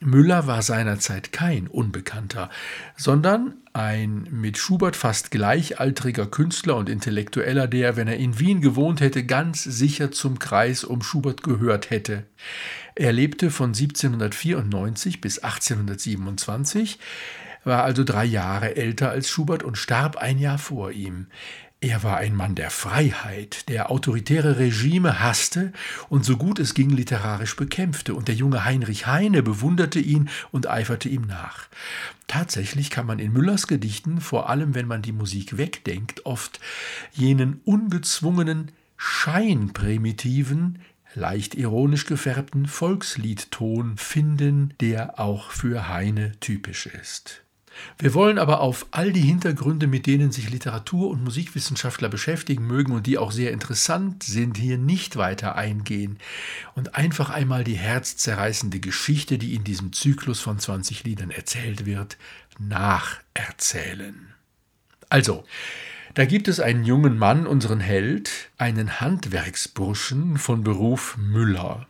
Müller 0.00 0.46
war 0.46 0.62
seinerzeit 0.62 1.30
kein 1.30 1.68
Unbekannter, 1.68 2.48
sondern 2.96 3.56
ein 3.74 4.26
mit 4.30 4.56
Schubert 4.56 4.96
fast 4.96 5.30
gleichaltriger 5.30 6.24
Künstler 6.24 6.76
und 6.76 6.88
Intellektueller, 6.88 7.68
der, 7.68 7.96
wenn 7.96 8.08
er 8.08 8.16
in 8.16 8.38
Wien 8.38 8.62
gewohnt 8.62 9.02
hätte, 9.02 9.26
ganz 9.26 9.62
sicher 9.62 10.10
zum 10.10 10.38
Kreis 10.38 10.84
um 10.84 11.02
Schubert 11.02 11.42
gehört 11.42 11.90
hätte. 11.90 12.24
Er 12.94 13.12
lebte 13.12 13.50
von 13.50 13.74
1794 13.74 15.20
bis 15.20 15.40
1827, 15.40 16.98
war 17.64 17.84
also 17.84 18.04
drei 18.04 18.24
Jahre 18.24 18.74
älter 18.74 19.10
als 19.10 19.28
Schubert 19.28 19.62
und 19.62 19.76
starb 19.76 20.16
ein 20.16 20.38
Jahr 20.38 20.56
vor 20.56 20.92
ihm. 20.92 21.26
Er 21.82 22.02
war 22.02 22.18
ein 22.18 22.36
Mann 22.36 22.54
der 22.54 22.68
Freiheit, 22.68 23.70
der 23.70 23.90
autoritäre 23.90 24.58
Regime 24.58 25.18
hasste 25.20 25.72
und 26.10 26.26
so 26.26 26.36
gut 26.36 26.58
es 26.58 26.74
ging 26.74 26.90
literarisch 26.90 27.56
bekämpfte, 27.56 28.14
und 28.14 28.28
der 28.28 28.34
junge 28.34 28.66
Heinrich 28.66 29.06
Heine 29.06 29.42
bewunderte 29.42 29.98
ihn 29.98 30.28
und 30.52 30.68
eiferte 30.68 31.08
ihm 31.08 31.22
nach. 31.22 31.68
Tatsächlich 32.26 32.90
kann 32.90 33.06
man 33.06 33.18
in 33.18 33.32
Müllers 33.32 33.66
Gedichten, 33.66 34.20
vor 34.20 34.50
allem 34.50 34.74
wenn 34.74 34.86
man 34.86 35.00
die 35.00 35.12
Musik 35.12 35.56
wegdenkt, 35.56 36.26
oft 36.26 36.60
jenen 37.12 37.62
ungezwungenen, 37.64 38.72
scheinprimitiven, 38.98 40.80
leicht 41.14 41.54
ironisch 41.54 42.04
gefärbten 42.04 42.66
Volksliedton 42.66 43.96
finden, 43.96 44.74
der 44.80 45.18
auch 45.18 45.50
für 45.50 45.88
Heine 45.88 46.32
typisch 46.40 46.84
ist. 46.84 47.42
Wir 47.98 48.14
wollen 48.14 48.38
aber 48.38 48.60
auf 48.60 48.86
all 48.90 49.12
die 49.12 49.20
Hintergründe, 49.20 49.86
mit 49.86 50.06
denen 50.06 50.32
sich 50.32 50.50
Literatur- 50.50 51.10
und 51.10 51.22
Musikwissenschaftler 51.22 52.08
beschäftigen 52.08 52.66
mögen 52.66 52.92
und 52.92 53.06
die 53.06 53.18
auch 53.18 53.32
sehr 53.32 53.52
interessant 53.52 54.22
sind, 54.22 54.56
hier 54.56 54.78
nicht 54.78 55.16
weiter 55.16 55.56
eingehen 55.56 56.18
und 56.74 56.94
einfach 56.94 57.30
einmal 57.30 57.64
die 57.64 57.76
herzzerreißende 57.76 58.80
Geschichte, 58.80 59.38
die 59.38 59.54
in 59.54 59.64
diesem 59.64 59.92
Zyklus 59.92 60.40
von 60.40 60.58
20 60.58 61.04
Liedern 61.04 61.30
erzählt 61.30 61.84
wird, 61.84 62.16
nacherzählen. 62.58 64.34
Also, 65.08 65.44
da 66.14 66.24
gibt 66.24 66.48
es 66.48 66.58
einen 66.58 66.84
jungen 66.84 67.18
Mann, 67.18 67.46
unseren 67.46 67.78
Held, 67.78 68.50
einen 68.58 69.00
Handwerksburschen 69.00 70.38
von 70.38 70.64
Beruf 70.64 71.16
Müller, 71.16 71.86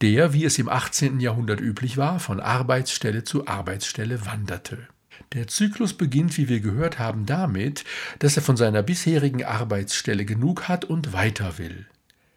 der, 0.00 0.32
wie 0.32 0.44
es 0.44 0.58
im 0.58 0.68
18. 0.68 1.18
Jahrhundert 1.18 1.60
üblich 1.60 1.96
war, 1.96 2.20
von 2.20 2.38
Arbeitsstelle 2.38 3.24
zu 3.24 3.48
Arbeitsstelle 3.48 4.26
wanderte. 4.26 4.86
Der 5.32 5.46
Zyklus 5.48 5.94
beginnt, 5.94 6.36
wie 6.38 6.48
wir 6.48 6.60
gehört 6.60 6.98
haben, 6.98 7.26
damit, 7.26 7.84
dass 8.18 8.36
er 8.36 8.42
von 8.42 8.56
seiner 8.56 8.82
bisherigen 8.82 9.44
Arbeitsstelle 9.44 10.24
genug 10.24 10.68
hat 10.68 10.84
und 10.84 11.12
weiter 11.12 11.58
will. 11.58 11.86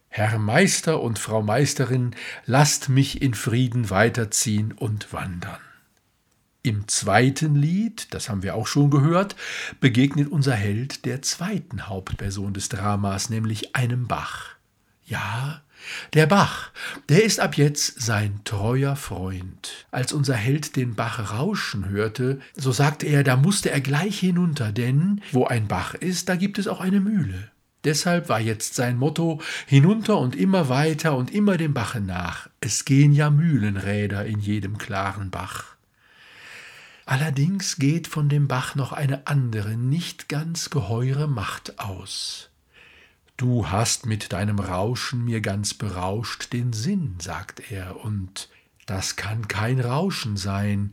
Herr 0.10 0.40
Meister 0.40 1.02
und 1.02 1.20
Frau 1.20 1.44
Meisterin, 1.44 2.16
lasst 2.46 2.90
mich 2.90 3.22
in 3.22 3.34
Frieden 3.34 3.90
weiterziehen 3.90 4.72
und 4.72 5.14
wandern. 5.14 5.60
Im 6.64 6.88
zweiten 6.88 7.56
Lied, 7.56 8.14
das 8.14 8.28
haben 8.28 8.44
wir 8.44 8.56
auch 8.56 8.68
schon 8.68 8.90
gehört, 8.90 9.36
begegnet 9.80 10.30
unser 10.30 10.54
Held 10.54 11.06
der 11.06 11.22
zweiten 11.22 11.88
Hauptperson 11.88 12.54
des 12.54 12.68
Dramas, 12.68 13.30
nämlich 13.30 13.76
einem 13.76 14.08
Bach. 14.08 14.56
Ja, 15.06 15.62
der 16.14 16.26
Bach, 16.26 16.72
der 17.10 17.24
ist 17.24 17.40
ab 17.40 17.58
jetzt 17.58 18.02
sein 18.02 18.42
treuer 18.44 18.96
Freund. 18.96 19.86
Als 19.92 20.14
unser 20.14 20.36
Held 20.36 20.76
den 20.76 20.96
Bach 20.96 21.34
rauschen 21.34 21.90
hörte, 21.90 22.40
so 22.56 22.72
sagte 22.72 23.06
er, 23.08 23.24
da 23.24 23.36
musste 23.36 23.72
er 23.72 23.82
gleich 23.82 24.20
hinunter, 24.20 24.72
denn 24.72 25.22
wo 25.32 25.46
ein 25.46 25.68
Bach 25.68 25.94
ist, 25.94 26.30
da 26.30 26.36
gibt 26.36 26.60
es 26.60 26.68
auch 26.68 26.80
eine 26.80 27.00
Mühle. 27.00 27.52
Deshalb 27.84 28.28
war 28.28 28.40
jetzt 28.40 28.76
sein 28.76 28.98
Motto 28.98 29.42
hinunter 29.66 30.18
und 30.18 30.36
immer 30.36 30.68
weiter 30.68 31.16
und 31.16 31.34
immer 31.34 31.58
dem 31.58 31.74
Bache 31.74 32.02
nach. 32.02 32.50
Es 32.60 32.86
gehen 32.86 33.14
ja 33.14 33.30
Mühlenräder 33.30 34.26
in 34.26 34.40
jedem 34.40 34.78
klaren 34.78 35.30
Bach. 35.30 35.78
Allerdings 37.06 37.78
geht 37.78 38.08
von 38.08 38.28
dem 38.28 38.50
Bach 38.50 38.76
noch 38.76 38.92
eine 38.92 39.28
andere, 39.28 39.78
nicht 39.78 40.28
ganz 40.28 40.70
geheure 40.70 41.30
Macht 41.30 41.80
aus. 41.80 42.50
Du 43.38 43.70
hast 43.70 44.08
mit 44.08 44.34
deinem 44.34 44.58
Rauschen 44.58 45.24
mir 45.24 45.42
ganz 45.42 45.76
berauscht 45.76 46.54
den 46.54 46.74
Sinn, 46.74 47.18
sagt 47.20 47.72
er, 47.72 48.04
und 48.04 48.50
das 48.88 49.16
kann 49.16 49.48
kein 49.48 49.80
Rauschen 49.80 50.38
sein, 50.38 50.92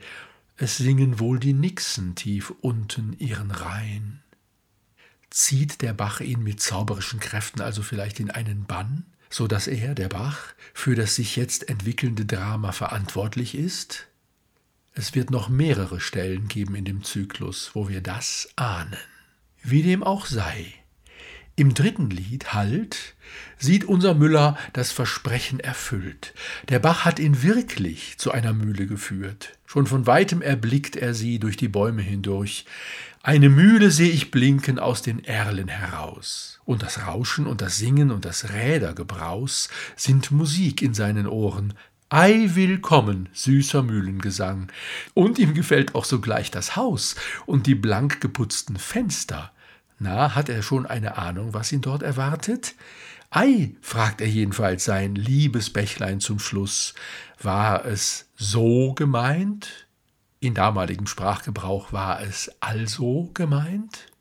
es 0.59 0.77
singen 0.77 1.19
wohl 1.19 1.39
die 1.39 1.55
Nixen 1.55 2.15
tief 2.15 2.53
unten 2.61 3.15
ihren 3.15 3.51
Reihn. 3.51 4.23
Zieht 5.31 5.81
der 5.81 5.95
Bach 5.95 6.21
ihn 6.21 6.43
mit 6.43 6.61
zauberischen 6.61 7.19
Kräften 7.19 7.63
also 7.63 7.83
vielleicht 7.83 8.21
in 8.21 8.31
einen 8.31 8.67
Bann, 8.67 9.07
so 9.31 9.47
dass 9.47 9.67
er, 9.67 9.95
der 9.95 10.11
Bach, 10.11 10.55
für 10.75 10.95
das 10.95 11.15
sich 11.15 11.37
jetzt 11.37 11.71
entwickelnde 11.71 12.27
Drama 12.27 12.73
verantwortlich 12.73 13.55
ist? 13.55 14.07
Es 14.93 15.15
wird 15.15 15.31
noch 15.31 15.49
mehrere 15.49 15.99
Stellen 15.99 16.47
geben 16.47 16.75
in 16.75 16.85
dem 16.85 17.05
Zyklus, 17.05 17.71
wo 17.73 17.89
wir 17.89 18.03
das 18.03 18.51
ahnen. 18.55 18.97
Wie 19.63 19.83
dem 19.83 20.05
auch 20.05 20.27
sei, 20.27 20.75
im 21.57 21.75
dritten 21.75 22.11
Lied, 22.11 22.53
Halt, 22.53 23.14
sieht 23.59 23.85
unser 23.85 24.14
Müller 24.14 24.57
das 24.73 24.93
Versprechen 24.93 25.61
erfüllt. 25.61 26.35
Der 26.69 26.79
Bach 26.79 27.05
hat 27.05 27.19
ihn 27.19 27.43
wirklich 27.43 28.19
zu 28.19 28.33
einer 28.33 28.53
Mühle 28.53 28.87
geführt. 28.87 29.57
Schon 29.67 29.87
von 29.87 30.07
weitem 30.07 30.43
erblickt 30.43 30.97
er 30.97 31.14
sie 31.14 31.38
durch 31.38 31.57
die 31.57 31.69
Bäume 31.69 32.03
hindurch. 32.03 32.67
Eine 33.23 33.49
Mühle 33.49 33.90
sehe 33.90 34.11
ich 34.11 34.31
blinken 34.31 34.79
aus 34.79 35.03
den 35.03 35.25
Erlen 35.25 35.69
heraus. 35.69 36.61
Und 36.64 36.83
das 36.83 37.07
Rauschen 37.07 37.47
und 37.47 37.61
das 37.61 37.79
Singen 37.79 38.11
und 38.11 38.25
das 38.25 38.53
Rädergebraus 38.53 39.69
sind 39.97 40.31
Musik 40.31 40.83
in 40.83 40.93
seinen 40.93 41.27
Ohren. 41.27 41.75
Ei 42.11 42.51
willkommen, 42.55 43.29
süßer 43.33 43.83
Mühlengesang. 43.83 44.71
Und 45.14 45.38
ihm 45.38 45.55
gefällt 45.55 45.95
auch 45.95 46.05
sogleich 46.05 46.51
das 46.51 46.77
Haus 46.77 47.17
und 47.47 47.67
die 47.67 47.75
blank 47.75 48.21
geputzten 48.21 48.77
Fenster. 48.77 49.54
Na, 50.05 50.35
hat 50.35 50.51
er 50.51 50.62
schon 50.62 50.85
eine 50.85 51.17
Ahnung, 51.17 51.55
was 51.55 51.73
ihn 51.73 51.81
dort 51.81 52.03
erwartet? 52.03 52.75
Ei, 53.31 53.75
fragt 53.81 54.21
er 54.21 54.29
jedenfalls 54.29 54.85
sein 54.85 55.14
liebes 55.14 55.71
Bächlein 55.71 56.21
zum 56.21 56.38
Schluss. 56.38 56.93
War 57.40 57.87
es 57.87 58.29
so 58.37 58.93
gemeint? 58.93 59.87
In 60.40 60.53
damaligem 60.53 61.07
Sprachgebrauch 61.07 61.95
war 61.95 62.21
es 62.21 62.51
also 62.61 63.31
gemeint? 63.33 64.12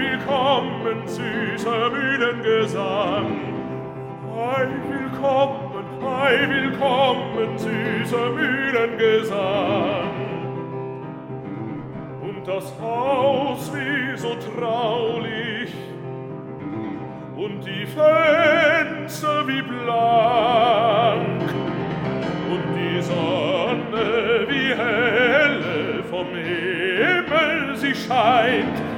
willkommen, 0.00 1.06
süßer 1.06 1.90
Mühlengesang. 1.90 3.26
Ei, 4.34 4.66
willkommen, 4.88 5.84
ei, 6.02 6.48
willkommen, 6.48 7.58
süßer 7.58 8.30
Mühlengesang. 8.30 10.10
Und 12.22 12.48
das 12.48 12.72
Haus 12.80 13.70
wie 13.74 14.16
so 14.16 14.34
traulich 14.36 15.74
und 17.36 17.60
die 17.66 17.86
Fenster 17.86 19.46
wie 19.46 19.62
blank 19.62 21.42
und 22.50 22.64
die 22.74 23.02
Sonne 23.02 24.46
wie 24.48 24.74
helle 24.74 26.02
vom 26.04 26.28
Himmel 26.28 27.76
sie 27.76 27.94
scheint 27.94 28.89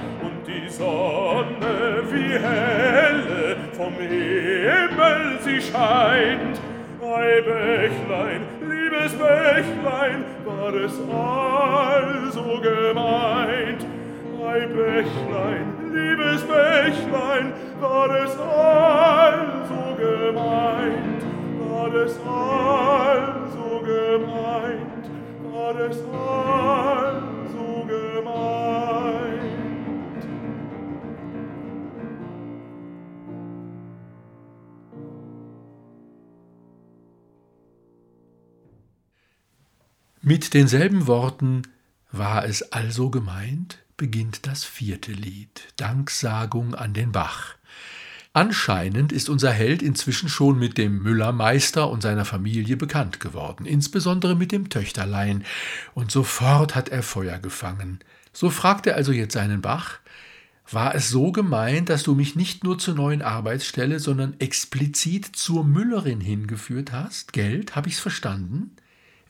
Sonne 0.82 2.02
wie 2.10 2.32
helle 2.46 3.56
vom 3.76 3.94
Himmel 3.94 5.38
sie 5.44 5.60
scheint. 5.60 6.56
Ei 7.00 7.40
Bächlein, 7.42 8.42
liebes 8.60 9.12
Bächlein, 9.12 10.24
war 10.44 10.74
es 10.74 10.98
also 10.98 12.60
gemeint. 12.60 13.86
Ei 14.44 14.60
Bächlein, 14.76 15.66
liebes 15.94 16.42
Bächlein, 16.42 17.52
war 17.80 18.10
es 18.24 18.36
also 18.38 19.82
gemeint. 20.04 21.22
War 21.60 21.94
es 22.06 22.18
also 22.26 23.68
gemeint, 23.84 25.04
war 25.52 25.76
es 25.88 25.98
also 25.98 27.22
gemeint. 27.22 27.31
Mit 40.24 40.54
denselben 40.54 41.08
Worten 41.08 41.62
war 42.12 42.44
es 42.44 42.70
also 42.70 43.10
gemeint, 43.10 43.78
beginnt 43.96 44.46
das 44.46 44.62
vierte 44.62 45.10
Lied, 45.10 45.72
Danksagung 45.78 46.76
an 46.76 46.94
den 46.94 47.10
Bach. 47.10 47.56
Anscheinend 48.32 49.10
ist 49.10 49.28
unser 49.28 49.50
Held 49.50 49.82
inzwischen 49.82 50.28
schon 50.28 50.60
mit 50.60 50.78
dem 50.78 51.02
Müllermeister 51.02 51.90
und 51.90 52.04
seiner 52.04 52.24
Familie 52.24 52.76
bekannt 52.76 53.18
geworden, 53.18 53.66
insbesondere 53.66 54.36
mit 54.36 54.52
dem 54.52 54.68
Töchterlein, 54.70 55.42
und 55.92 56.12
sofort 56.12 56.76
hat 56.76 56.88
er 56.90 57.02
Feuer 57.02 57.40
gefangen. 57.40 57.98
So 58.32 58.48
fragt 58.48 58.86
er 58.86 58.94
also 58.94 59.10
jetzt 59.10 59.34
seinen 59.34 59.60
Bach, 59.60 59.98
war 60.70 60.94
es 60.94 61.10
so 61.10 61.32
gemeint, 61.32 61.88
dass 61.88 62.04
du 62.04 62.14
mich 62.14 62.36
nicht 62.36 62.62
nur 62.62 62.78
zur 62.78 62.94
neuen 62.94 63.22
Arbeitsstelle, 63.22 63.98
sondern 63.98 64.38
explizit 64.38 65.34
zur 65.34 65.64
Müllerin 65.64 66.20
hingeführt 66.20 66.92
hast? 66.92 67.32
Geld, 67.32 67.74
habe 67.74 67.88
ich's 67.88 67.98
verstanden? 67.98 68.76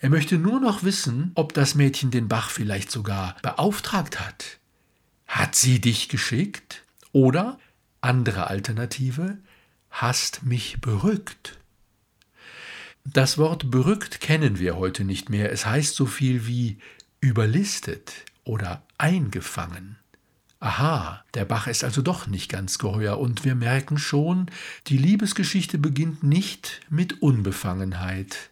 Er 0.02 0.10
möchte 0.10 0.36
nur 0.36 0.58
noch 0.58 0.82
wissen, 0.82 1.30
ob 1.36 1.54
das 1.54 1.76
Mädchen 1.76 2.10
den 2.10 2.26
Bach 2.26 2.50
vielleicht 2.50 2.90
sogar 2.90 3.36
beauftragt 3.40 4.18
hat. 4.18 4.58
Hat 5.28 5.54
sie 5.54 5.80
dich 5.80 6.08
geschickt? 6.08 6.82
Oder, 7.12 7.60
andere 8.00 8.48
Alternative, 8.48 9.38
hast 9.90 10.42
mich 10.42 10.80
berückt? 10.80 11.56
Das 13.04 13.38
Wort 13.38 13.70
berückt 13.70 14.20
kennen 14.20 14.58
wir 14.58 14.74
heute 14.74 15.04
nicht 15.04 15.30
mehr. 15.30 15.52
Es 15.52 15.66
heißt 15.66 15.94
so 15.94 16.06
viel 16.06 16.48
wie 16.48 16.78
überlistet 17.20 18.24
oder 18.42 18.82
eingefangen. 18.98 19.98
Aha, 20.58 21.24
der 21.34 21.44
Bach 21.44 21.68
ist 21.68 21.84
also 21.84 22.02
doch 22.02 22.26
nicht 22.26 22.50
ganz 22.50 22.78
geheuer, 22.78 23.18
und 23.18 23.44
wir 23.44 23.54
merken 23.54 23.98
schon, 23.98 24.50
die 24.88 24.98
Liebesgeschichte 24.98 25.78
beginnt 25.78 26.24
nicht 26.24 26.80
mit 26.90 27.22
Unbefangenheit. 27.22 28.51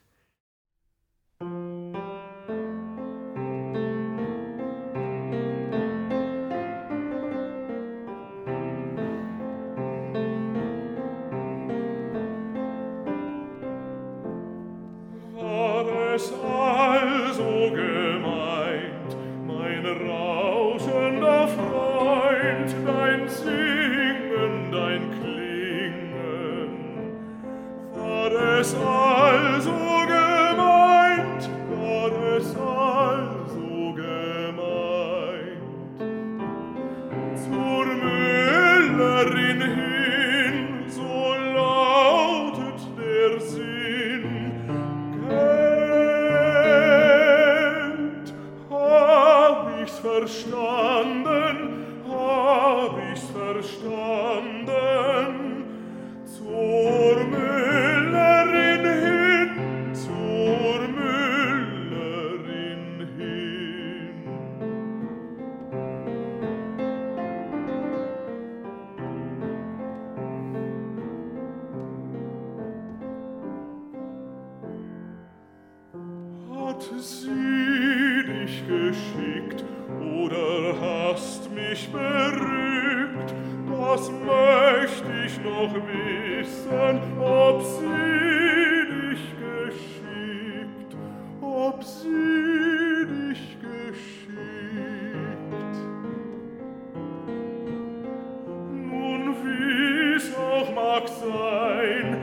mag 101.01 101.09
sein, 101.09 102.17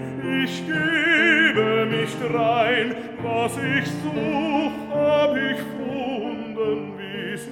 ich 0.44 0.66
gebe 0.66 1.86
mich 1.86 2.10
rein, 2.34 2.96
was 3.22 3.54
ich 3.58 3.88
such, 3.88 4.96
hab 4.96 5.36
ich 5.36 5.58
gefunden, 5.58 6.94
wie 6.98 7.34
ist. 7.34 7.48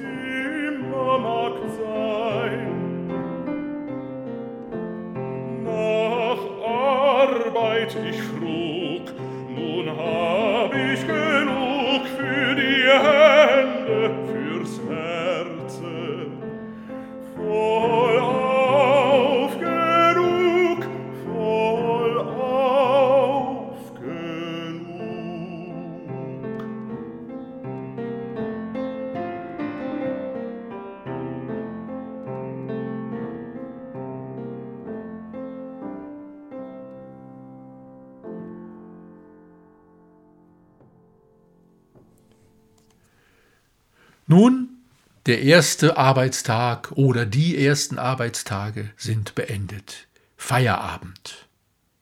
Der 45.25 45.41
erste 45.41 45.97
Arbeitstag 45.97 46.91
oder 46.93 47.25
die 47.25 47.57
ersten 47.57 47.97
Arbeitstage 47.97 48.91
sind 48.97 49.35
beendet. 49.35 50.07
Feierabend. 50.37 51.47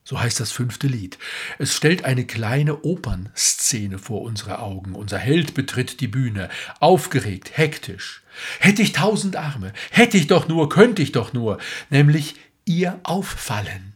So 0.03 0.19
heißt 0.19 0.39
das 0.39 0.51
fünfte 0.51 0.88
Lied. 0.88 1.17
Es 1.59 1.73
stellt 1.73 2.03
eine 2.03 2.25
kleine 2.25 2.83
Opernszene 2.83 3.99
vor 3.99 4.21
unsere 4.21 4.59
Augen. 4.59 4.95
Unser 4.95 5.17
Held 5.17 5.53
betritt 5.53 6.01
die 6.01 6.07
Bühne, 6.07 6.49
aufgeregt, 6.81 7.57
hektisch. 7.57 8.23
Hätte 8.59 8.81
ich 8.81 8.91
tausend 8.91 9.38
Arme, 9.38 9.71
hätte 9.91 10.17
ich 10.17 10.27
doch 10.27 10.47
nur, 10.47 10.67
könnte 10.67 11.01
ich 11.01 11.13
doch 11.13 11.31
nur, 11.31 11.59
nämlich 11.89 12.36
ihr 12.65 12.99
auffallen. 13.03 13.95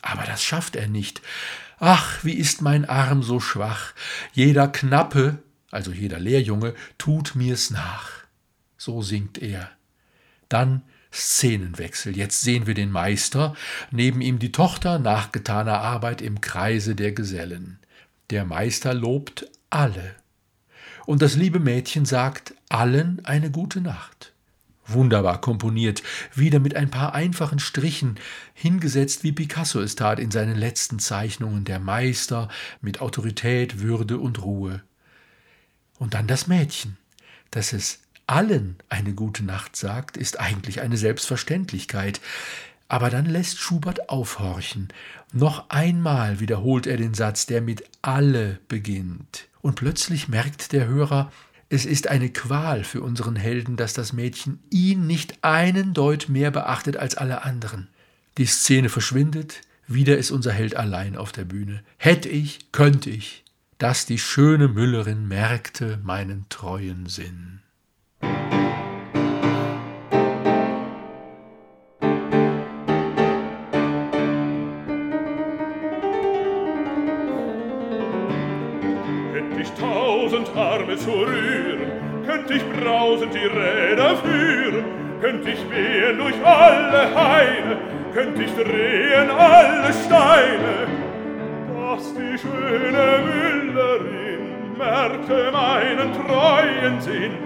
Aber 0.00 0.22
das 0.22 0.42
schafft 0.42 0.76
er 0.76 0.88
nicht. 0.88 1.20
Ach, 1.78 2.24
wie 2.24 2.32
ist 2.32 2.62
mein 2.62 2.86
Arm 2.88 3.22
so 3.22 3.40
schwach. 3.40 3.92
Jeder 4.32 4.68
Knappe 4.68 5.42
also 5.70 5.92
jeder 5.92 6.18
Lehrjunge, 6.18 6.74
tut 6.98 7.34
mir's 7.34 7.70
nach. 7.70 8.25
So 8.86 9.02
singt 9.02 9.38
er. 9.38 9.68
Dann 10.48 10.82
Szenenwechsel. 11.12 12.16
Jetzt 12.16 12.42
sehen 12.42 12.68
wir 12.68 12.74
den 12.74 12.92
Meister, 12.92 13.56
neben 13.90 14.20
ihm 14.20 14.38
die 14.38 14.52
Tochter 14.52 15.00
nach 15.00 15.32
getaner 15.32 15.80
Arbeit 15.80 16.22
im 16.22 16.40
Kreise 16.40 16.94
der 16.94 17.10
Gesellen. 17.10 17.80
Der 18.30 18.44
Meister 18.44 18.94
lobt 18.94 19.50
alle. 19.70 20.14
Und 21.04 21.20
das 21.20 21.34
liebe 21.34 21.58
Mädchen 21.58 22.04
sagt 22.04 22.54
allen 22.68 23.24
eine 23.24 23.50
gute 23.50 23.80
Nacht. 23.80 24.32
Wunderbar 24.86 25.40
komponiert, 25.40 26.04
wieder 26.32 26.60
mit 26.60 26.76
ein 26.76 26.88
paar 26.88 27.12
einfachen 27.12 27.58
Strichen, 27.58 28.20
hingesetzt 28.54 29.24
wie 29.24 29.32
Picasso 29.32 29.80
es 29.80 29.96
tat 29.96 30.20
in 30.20 30.30
seinen 30.30 30.54
letzten 30.54 31.00
Zeichnungen, 31.00 31.64
der 31.64 31.80
Meister 31.80 32.48
mit 32.80 33.00
Autorität, 33.00 33.80
Würde 33.80 34.18
und 34.18 34.44
Ruhe. 34.44 34.84
Und 35.98 36.14
dann 36.14 36.28
das 36.28 36.46
Mädchen, 36.46 36.98
das 37.50 37.72
es 37.72 38.05
allen 38.26 38.76
eine 38.88 39.14
gute 39.14 39.44
Nacht 39.44 39.76
sagt, 39.76 40.16
ist 40.16 40.40
eigentlich 40.40 40.80
eine 40.80 40.96
Selbstverständlichkeit. 40.96 42.20
Aber 42.88 43.10
dann 43.10 43.26
lässt 43.26 43.58
Schubert 43.58 44.08
aufhorchen. 44.08 44.88
Noch 45.32 45.70
einmal 45.70 46.38
wiederholt 46.40 46.86
er 46.86 46.96
den 46.96 47.14
Satz, 47.14 47.46
der 47.46 47.60
mit 47.60 47.84
alle 48.02 48.60
beginnt. 48.68 49.48
Und 49.60 49.74
plötzlich 49.74 50.28
merkt 50.28 50.72
der 50.72 50.86
Hörer, 50.86 51.32
es 51.68 51.84
ist 51.84 52.06
eine 52.06 52.30
Qual 52.30 52.84
für 52.84 53.02
unseren 53.02 53.34
Helden, 53.34 53.76
dass 53.76 53.92
das 53.92 54.12
Mädchen 54.12 54.60
ihn 54.70 55.08
nicht 55.08 55.42
einen 55.42 55.94
Deut 55.94 56.28
mehr 56.28 56.52
beachtet 56.52 56.96
als 56.96 57.16
alle 57.16 57.42
anderen. 57.42 57.88
Die 58.38 58.46
Szene 58.46 58.88
verschwindet, 58.88 59.62
wieder 59.88 60.16
ist 60.16 60.30
unser 60.30 60.52
Held 60.52 60.76
allein 60.76 61.16
auf 61.16 61.32
der 61.32 61.44
Bühne. 61.44 61.82
Hätte 61.96 62.28
ich, 62.28 62.70
könnte 62.70 63.10
ich, 63.10 63.44
dass 63.78 64.06
die 64.06 64.18
schöne 64.18 64.68
Müllerin 64.68 65.26
merkte 65.26 65.98
meinen 66.04 66.46
treuen 66.48 67.06
Sinn. 67.06 67.60
Zu 81.06 81.10
rühren, 81.10 81.92
könnt 82.26 82.50
ich 82.50 82.62
brausend 82.72 83.32
die 83.34 83.46
Räder 83.46 84.16
führen, 84.16 84.84
könnt 85.20 85.46
ich 85.46 85.58
wehen 85.70 86.18
durch 86.18 86.34
alle 86.44 87.14
Haine, 87.14 87.76
könnt 88.12 88.38
ich 88.38 88.52
drehen 88.54 89.30
alle 89.30 89.92
Steine, 90.04 90.86
dass 91.74 92.14
die 92.14 92.38
schöne 92.38 93.06
Müllerin 93.24 94.76
merkte 94.76 95.50
meinen 95.52 96.12
treuen 96.12 97.00
Sinn, 97.00 97.45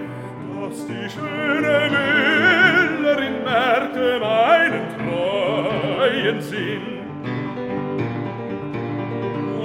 sonst 0.71 0.87
die 0.87 1.09
schöne 1.09 1.89
Müllerin 1.89 3.43
merkte 3.43 4.19
meinen 4.19 4.87
treuen 4.97 6.41
Sinn. 6.41 6.81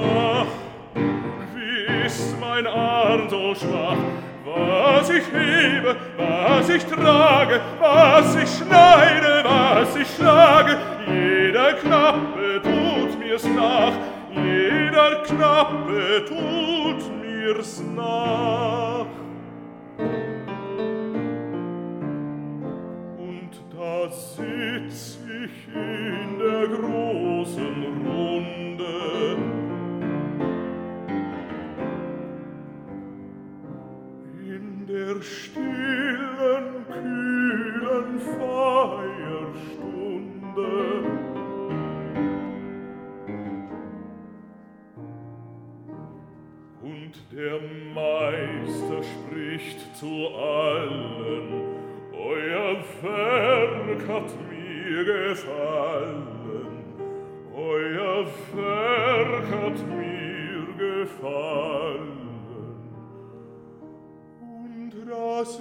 Ach, 0.03 0.47
wie 1.55 2.07
ist 2.07 2.41
mein 2.41 2.67
Arm 2.67 3.29
so 3.29 3.55
schwach, 3.55 3.97
was 4.45 5.11
ich 5.11 5.25
hebe, 5.33 5.97
was 6.17 6.69
ich 6.69 6.85
trage, 6.85 7.61
was 7.79 8.37
ich 8.37 8.51
schneide, 8.57 9.45
was 9.45 9.97
ich 9.97 10.09
schlage, 10.17 10.77
jeder 11.07 11.75
Knappe 11.75 12.61
tut 12.63 13.19
mir's 13.19 13.45
nach, 13.45 13.93
jeder 14.35 15.23
Knappe 15.23 16.25
tut 16.27 17.23
mir's 17.23 17.83
nach. 17.95 19.07
Der 47.37 47.61
Meister 47.95 49.03
spricht 49.03 49.97
zu 49.97 50.29
allen, 50.35 51.76
al 52.67 52.83
mir 54.49 55.05
gefallen 55.05 56.23
euer 57.55 58.27
ferr 58.51 59.31
kat 59.51 59.79
mir 59.91 60.67
gefallen 60.81 62.19
und 64.41 64.93
das 65.11 65.61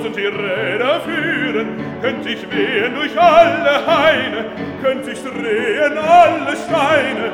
tausend 0.00 0.16
Räder 0.16 1.00
führen, 1.00 1.68
könnt 2.00 2.24
sich 2.24 2.40
wehen 2.50 2.94
durch 2.94 3.18
alle 3.20 3.86
Haine, 3.86 4.44
könnt 4.82 5.04
sich 5.04 5.18
drehen 5.22 5.98
alle 5.98 6.56
Steine, 6.56 7.29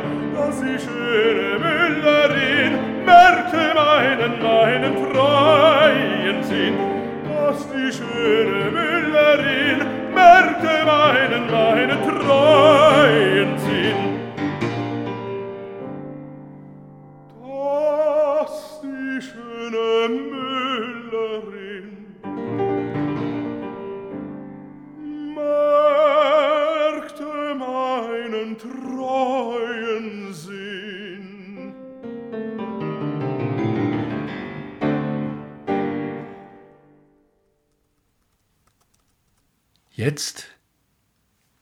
Jetzt 40.17 40.47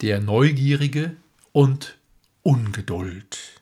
der 0.00 0.20
Neugierige 0.20 1.16
und 1.50 1.98
Ungeduld. 2.44 3.60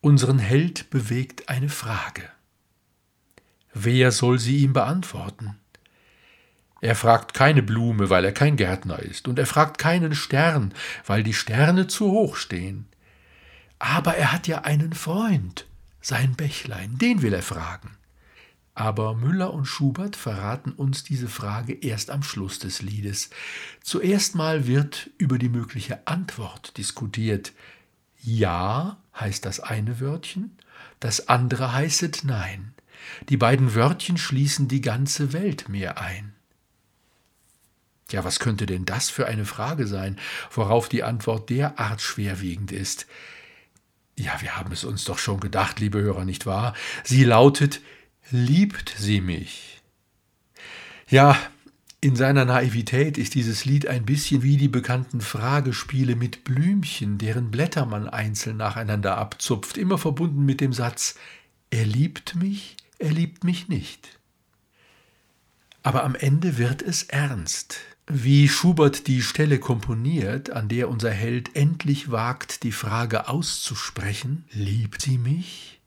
Unseren 0.00 0.38
Held 0.38 0.88
bewegt 0.88 1.50
eine 1.50 1.68
Frage. 1.68 2.22
Wer 3.74 4.10
soll 4.10 4.38
sie 4.38 4.60
ihm 4.60 4.72
beantworten? 4.72 5.58
Er 6.80 6.94
fragt 6.94 7.34
keine 7.34 7.62
Blume, 7.62 8.08
weil 8.08 8.24
er 8.24 8.32
kein 8.32 8.56
Gärtner 8.56 9.00
ist, 9.00 9.28
und 9.28 9.38
er 9.38 9.44
fragt 9.46 9.76
keinen 9.76 10.14
Stern, 10.14 10.72
weil 11.04 11.22
die 11.22 11.34
Sterne 11.34 11.88
zu 11.88 12.10
hoch 12.10 12.36
stehen. 12.36 12.86
Aber 13.78 14.16
er 14.16 14.32
hat 14.32 14.48
ja 14.48 14.62
einen 14.62 14.94
Freund, 14.94 15.66
sein 16.00 16.36
Bächlein, 16.36 16.96
den 16.96 17.20
will 17.20 17.34
er 17.34 17.42
fragen. 17.42 17.98
Aber 18.74 19.14
Müller 19.14 19.52
und 19.52 19.66
Schubert 19.66 20.16
verraten 20.16 20.72
uns 20.72 21.02
diese 21.02 21.28
Frage 21.28 21.72
erst 21.74 22.10
am 22.10 22.22
Schluss 22.22 22.58
des 22.58 22.82
Liedes. 22.82 23.30
Zuerst 23.82 24.34
mal 24.34 24.66
wird 24.66 25.10
über 25.18 25.38
die 25.38 25.48
mögliche 25.48 26.06
Antwort 26.06 26.76
diskutiert. 26.78 27.52
Ja 28.22 28.98
heißt 29.18 29.44
das 29.44 29.60
eine 29.60 30.00
Wörtchen, 30.00 30.56
das 31.00 31.28
andere 31.28 31.72
heißet 31.72 32.24
Nein. 32.24 32.74
Die 33.28 33.36
beiden 33.36 33.74
Wörtchen 33.74 34.18
schließen 34.18 34.68
die 34.68 34.80
ganze 34.80 35.32
Welt 35.32 35.68
mehr 35.68 36.00
ein. 36.00 36.34
Ja, 38.10 38.24
was 38.24 38.40
könnte 38.40 38.66
denn 38.66 38.86
das 38.86 39.08
für 39.08 39.26
eine 39.26 39.44
Frage 39.44 39.86
sein, 39.86 40.18
worauf 40.50 40.88
die 40.88 41.02
Antwort 41.02 41.48
derart 41.48 42.00
schwerwiegend 42.00 42.72
ist? 42.72 43.06
Ja, 44.16 44.40
wir 44.40 44.56
haben 44.56 44.72
es 44.72 44.84
uns 44.84 45.04
doch 45.04 45.18
schon 45.18 45.40
gedacht, 45.40 45.80
liebe 45.80 46.00
Hörer, 46.00 46.24
nicht 46.24 46.44
wahr? 46.44 46.74
Sie 47.04 47.24
lautet, 47.24 47.80
liebt 48.30 48.94
sie 48.96 49.20
mich? 49.20 49.80
Ja, 51.08 51.36
in 52.02 52.16
seiner 52.16 52.46
Naivität 52.46 53.18
ist 53.18 53.34
dieses 53.34 53.66
Lied 53.66 53.86
ein 53.86 54.06
bisschen 54.06 54.42
wie 54.42 54.56
die 54.56 54.68
bekannten 54.68 55.20
Fragespiele 55.20 56.16
mit 56.16 56.44
Blümchen, 56.44 57.18
deren 57.18 57.50
Blätter 57.50 57.84
man 57.84 58.08
einzeln 58.08 58.56
nacheinander 58.56 59.18
abzupft, 59.18 59.76
immer 59.76 59.98
verbunden 59.98 60.46
mit 60.46 60.62
dem 60.62 60.72
Satz 60.72 61.16
Er 61.68 61.84
liebt 61.84 62.36
mich, 62.36 62.76
er 62.98 63.10
liebt 63.10 63.44
mich 63.44 63.68
nicht. 63.68 64.18
Aber 65.82 66.04
am 66.04 66.14
Ende 66.14 66.56
wird 66.56 66.80
es 66.80 67.02
ernst. 67.04 67.80
Wie 68.06 68.48
Schubert 68.48 69.06
die 69.06 69.22
Stelle 69.22 69.58
komponiert, 69.58 70.50
an 70.50 70.68
der 70.68 70.88
unser 70.88 71.10
Held 71.10 71.54
endlich 71.54 72.10
wagt, 72.10 72.62
die 72.62 72.72
Frage 72.72 73.28
auszusprechen, 73.28 74.44
liebt 74.52 75.02
sie 75.02 75.18
mich? 75.18 75.79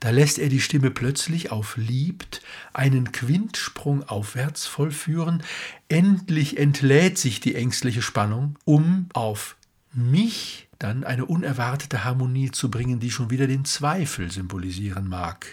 Da 0.00 0.10
lässt 0.10 0.38
er 0.38 0.48
die 0.48 0.60
Stimme 0.60 0.90
plötzlich 0.90 1.50
auf 1.50 1.76
liebt 1.76 2.42
einen 2.72 3.12
Quintsprung 3.12 4.02
aufwärts 4.08 4.66
vollführen, 4.66 5.42
endlich 5.88 6.58
entlädt 6.58 7.18
sich 7.18 7.40
die 7.40 7.54
ängstliche 7.54 8.02
Spannung, 8.02 8.56
um 8.64 9.08
auf 9.12 9.56
mich 9.92 10.68
dann 10.78 11.04
eine 11.04 11.24
unerwartete 11.24 12.04
Harmonie 12.04 12.50
zu 12.50 12.70
bringen, 12.70 13.00
die 13.00 13.10
schon 13.10 13.30
wieder 13.30 13.46
den 13.46 13.64
Zweifel 13.64 14.30
symbolisieren 14.30 15.08
mag. 15.08 15.46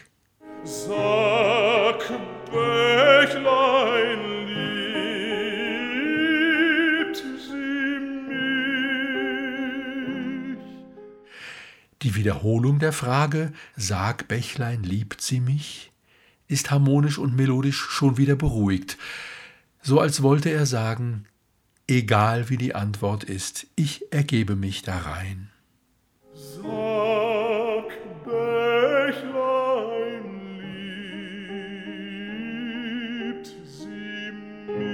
Sag, 0.66 2.00
Bächlein, 2.52 4.24
Die 12.04 12.16
Wiederholung 12.16 12.80
der 12.80 12.94
Frage, 12.94 13.54
Sag, 13.76 14.28
Bächlein, 14.28 14.84
liebt 14.84 15.22
sie 15.22 15.40
mich? 15.40 15.94
ist 16.48 16.72
harmonisch 16.72 17.18
und 17.18 17.36
melodisch 17.36 17.80
schon 17.80 18.18
wieder 18.18 18.36
beruhigt, 18.36 18.98
so 19.82 20.00
als 20.00 20.22
wollte 20.22 20.50
er 20.50 20.66
sagen, 20.66 21.26
egal 21.88 22.50
wie 22.50 22.58
die 22.58 22.76
Antwort 22.76 23.24
ist, 23.24 23.68
ich 23.76 24.12
ergebe 24.14 24.56
mich 24.56 24.84
da 24.84 24.98
rein. 25.00 25.50
Sag, 26.34 27.90
Bächlein, 28.24 28.64
liebt 33.18 33.48
sie 33.68 34.32
mich? 34.32 34.86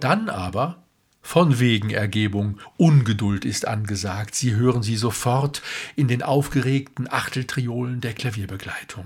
Dann 0.00 0.28
aber 0.28 0.87
von 1.28 1.60
wegen 1.60 1.90
Ergebung, 1.90 2.58
Ungeduld 2.78 3.44
ist 3.44 3.68
angesagt, 3.68 4.34
Sie 4.34 4.54
hören 4.54 4.82
sie 4.82 4.96
sofort 4.96 5.60
in 5.94 6.08
den 6.08 6.22
aufgeregten 6.22 7.06
Achteltriolen 7.06 8.00
der 8.00 8.14
Klavierbegleitung. 8.14 9.04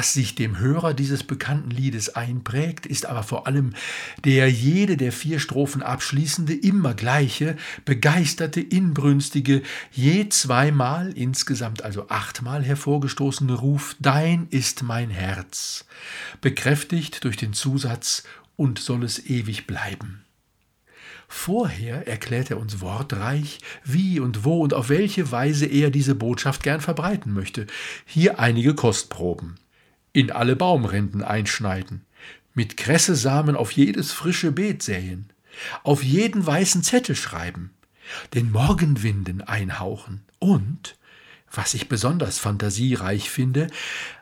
Was 0.00 0.14
sich 0.14 0.34
dem 0.34 0.58
Hörer 0.58 0.94
dieses 0.94 1.24
bekannten 1.24 1.68
Liedes 1.70 2.16
einprägt, 2.16 2.86
ist 2.86 3.04
aber 3.04 3.22
vor 3.22 3.46
allem 3.46 3.74
der 4.24 4.50
jede 4.50 4.96
der 4.96 5.12
vier 5.12 5.38
Strophen 5.38 5.82
abschließende, 5.82 6.54
immer 6.54 6.94
gleiche, 6.94 7.54
begeisterte, 7.84 8.62
inbrünstige, 8.62 9.60
je 9.92 10.26
zweimal, 10.30 11.12
insgesamt 11.12 11.82
also 11.82 12.08
achtmal 12.08 12.64
hervorgestoßene 12.64 13.52
Ruf 13.52 13.94
Dein 14.00 14.46
ist 14.48 14.82
mein 14.82 15.10
Herz, 15.10 15.84
bekräftigt 16.40 17.22
durch 17.24 17.36
den 17.36 17.52
Zusatz 17.52 18.22
und 18.56 18.78
soll 18.78 19.04
es 19.04 19.26
ewig 19.26 19.66
bleiben. 19.66 20.24
Vorher 21.28 22.08
erklärt 22.08 22.50
er 22.50 22.58
uns 22.58 22.80
wortreich, 22.80 23.58
wie 23.84 24.18
und 24.18 24.46
wo 24.46 24.62
und 24.62 24.72
auf 24.72 24.88
welche 24.88 25.30
Weise 25.30 25.66
er 25.66 25.90
diese 25.90 26.14
Botschaft 26.14 26.62
gern 26.62 26.80
verbreiten 26.80 27.34
möchte. 27.34 27.66
Hier 28.06 28.40
einige 28.40 28.74
Kostproben 28.74 29.58
in 30.12 30.30
alle 30.30 30.56
Baumrinden 30.56 31.22
einschneiden, 31.22 32.02
mit 32.54 32.76
Kressesamen 32.76 33.56
auf 33.56 33.72
jedes 33.72 34.12
frische 34.12 34.52
Beet 34.52 34.82
säen, 34.82 35.30
auf 35.82 36.02
jeden 36.02 36.44
weißen 36.46 36.82
Zettel 36.82 37.16
schreiben, 37.16 37.70
den 38.34 38.50
Morgenwinden 38.50 39.42
einhauchen 39.42 40.22
und, 40.38 40.96
was 41.52 41.74
ich 41.74 41.88
besonders 41.88 42.38
fantasiereich 42.38 43.30
finde, 43.30 43.68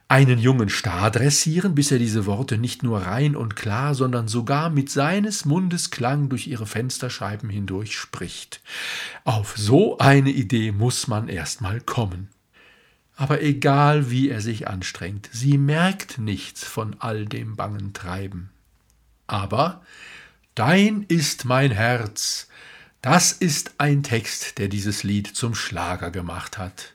einen 0.09 0.39
jungen 0.39 0.71
Star 0.71 1.11
dressieren, 1.11 1.75
bis 1.75 1.91
er 1.91 1.99
diese 1.99 2.25
Worte 2.25 2.57
nicht 2.57 2.83
nur 2.83 3.01
rein 3.01 3.37
und 3.37 3.57
klar, 3.57 3.95
sondern 3.95 4.27
sogar 4.27 4.71
mit 4.71 4.91
seines 4.91 5.45
Mundes 5.45 5.91
Klang 5.91 6.31
durch 6.31 6.47
ihre 6.47 6.67
Fensterscheiben 6.67 7.51
hindurch 7.51 7.97
spricht. 7.97 8.63
Auf 9.25 9.55
so 9.59 9.99
eine 9.99 10.31
Idee 10.31 10.73
muss 10.73 11.09
man 11.09 11.29
erst 11.29 11.61
mal 11.61 11.83
kommen. 11.83 12.29
Aber 13.19 13.43
egal 13.43 14.11
wie 14.11 14.31
er 14.31 14.41
sich 14.41 14.69
anstrengt, 14.69 15.29
sie 15.33 15.59
merkt 15.59 16.17
nichts 16.19 16.65
von 16.65 16.97
all 17.01 17.27
dem 17.27 17.57
bangen 17.57 17.93
Treiben. 17.93 18.49
Aber 19.27 19.83
Dein 20.59 21.05
ist 21.07 21.45
mein 21.45 21.71
Herz, 21.71 22.49
das 23.01 23.31
ist 23.31 23.75
ein 23.79 24.03
Text, 24.03 24.59
der 24.59 24.67
dieses 24.67 25.05
Lied 25.05 25.29
zum 25.29 25.55
Schlager 25.55 26.11
gemacht 26.11 26.59
hat. 26.59 26.95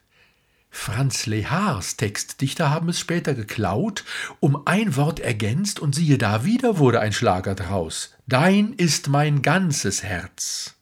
Franz 0.69 1.27
Lehars 1.27 1.95
Textdichter 1.95 2.71
haben 2.71 2.89
es 2.89 2.99
später 2.99 3.33
geklaut, 3.33 4.03
um 4.41 4.67
ein 4.67 4.97
Wort 4.97 5.21
ergänzt 5.21 5.79
und 5.79 5.95
siehe 5.95 6.17
da, 6.17 6.43
wieder 6.43 6.77
wurde 6.77 6.99
ein 6.99 7.13
Schlager 7.13 7.55
draus. 7.55 8.13
Dein 8.27 8.73
ist 8.73 9.07
mein 9.07 9.41
ganzes 9.41 10.03
Herz. 10.03 10.72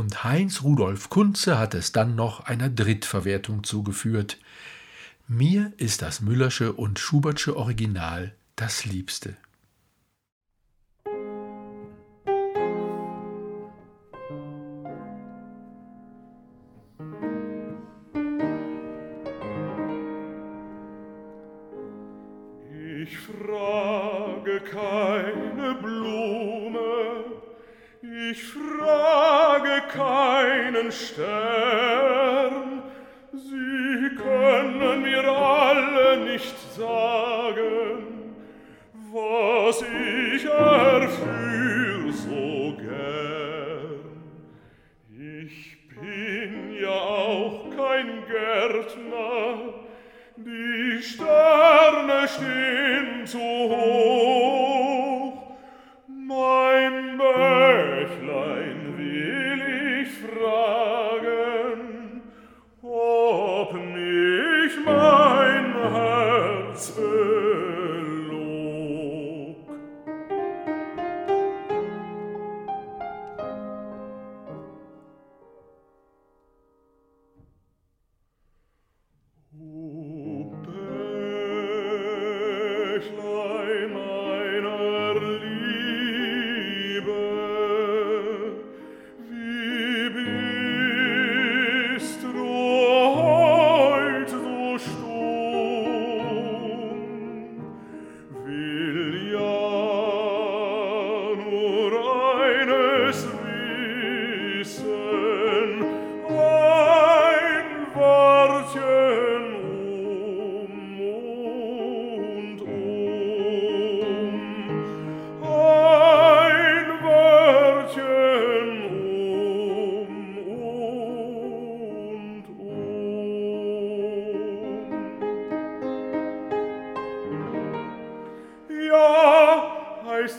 Und 0.00 0.24
Heinz 0.24 0.62
Rudolf 0.62 1.10
Kunze 1.10 1.58
hat 1.58 1.74
es 1.74 1.92
dann 1.92 2.14
noch 2.14 2.40
einer 2.40 2.70
Drittverwertung 2.70 3.64
zugeführt. 3.64 4.38
Mir 5.28 5.74
ist 5.76 6.00
das 6.00 6.22
Müllersche 6.22 6.72
und 6.72 6.98
Schubertsche 6.98 7.54
Original 7.54 8.32
das 8.56 8.86
Liebste. 8.86 9.36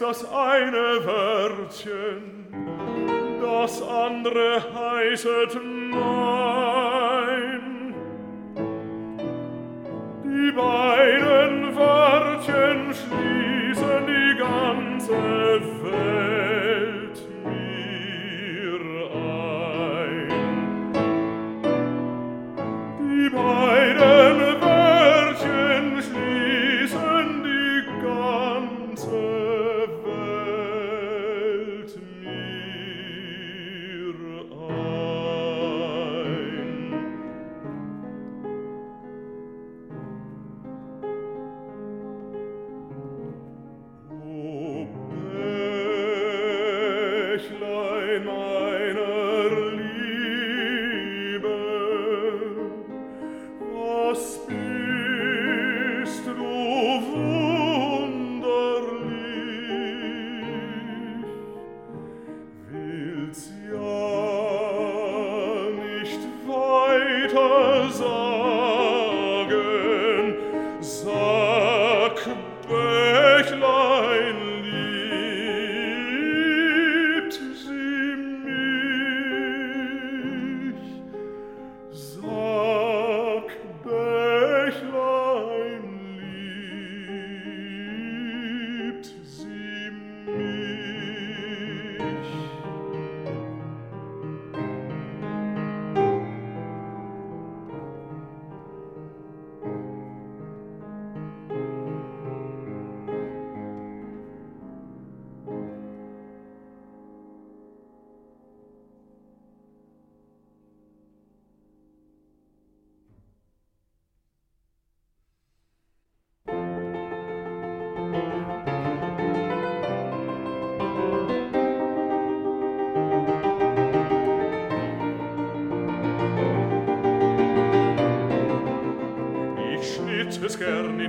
das 0.02 0.26
eine 0.26 1.06
Wörtchen, 1.06 2.47
das 3.39 3.82
andere 3.84 4.64
heißet 4.74 5.61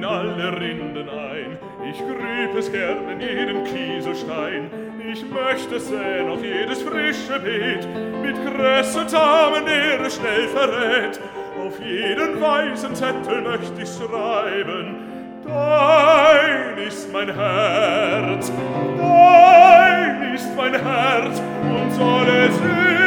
in 0.02 0.08
alle 0.08 0.60
Rinden 0.60 1.08
ein. 1.08 1.58
Ich 1.88 1.98
grüb 1.98 2.56
es 2.58 2.72
gern 2.72 3.08
in 3.08 3.20
jeden 3.20 3.64
Kieselstein. 3.64 4.68
Ich 5.12 5.24
möchte 5.30 5.78
sehen 5.78 6.28
auf 6.28 6.42
jedes 6.42 6.82
frische 6.82 7.38
Beet, 7.38 7.86
mit 8.20 8.34
Kresse 8.44 9.06
Tamen, 9.06 9.64
der 9.64 10.10
schnell 10.10 10.48
verrät. 10.48 11.20
Auf 11.64 11.78
jeden 11.80 12.40
weißen 12.40 12.94
Zettel 12.96 13.42
möcht 13.42 13.72
ich 13.80 13.88
schreiben, 13.90 14.96
Dein 15.44 16.78
ist 16.86 17.12
mein 17.12 17.32
Herz, 17.34 18.52
dein 18.96 20.34
ist 20.34 20.56
mein 20.56 20.74
Herz, 20.74 21.42
und 21.62 21.90
soll 21.92 22.28
es 22.28 23.01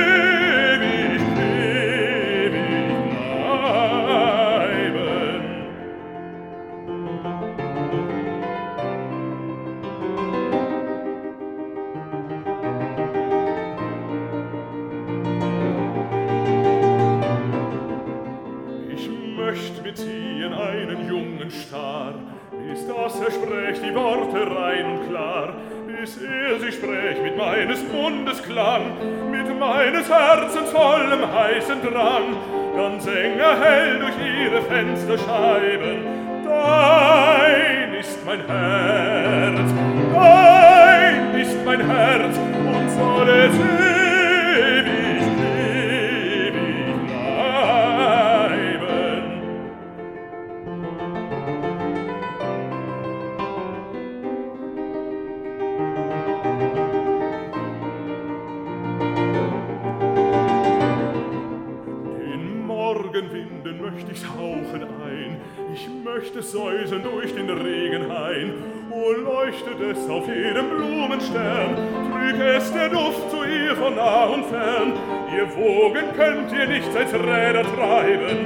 säusen 66.56 67.04
durch 67.04 67.34
den 67.34 67.50
Regenhain. 67.50 68.54
O 68.92 69.12
leuchtet 69.12 69.80
es 69.82 70.10
auf 70.10 70.28
jedem 70.28 70.70
Blumenstern, 70.70 71.76
trüg 72.12 72.40
es 72.40 72.72
der 72.72 72.90
Duft 72.90 73.30
zu 73.30 73.44
ihr 73.44 73.76
von 73.76 73.96
nah 73.96 74.26
und 74.26 74.46
fern. 74.46 74.94
Ihr 75.36 75.48
Wogen 75.56 76.14
könnt 76.16 76.52
ihr 76.54 76.68
nicht 76.68 76.96
als 76.96 77.14
Räder 77.14 77.64
treiben. 77.64 78.38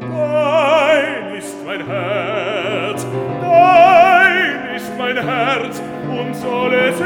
Dein 0.00 1.34
ist 1.36 1.56
mein 1.64 1.86
Herz, 1.86 3.06
dein 3.40 4.76
ist 4.76 4.92
mein 4.98 5.16
Herz, 5.16 5.82
und 6.08 6.36
soll 6.36 6.74
es 6.74 7.00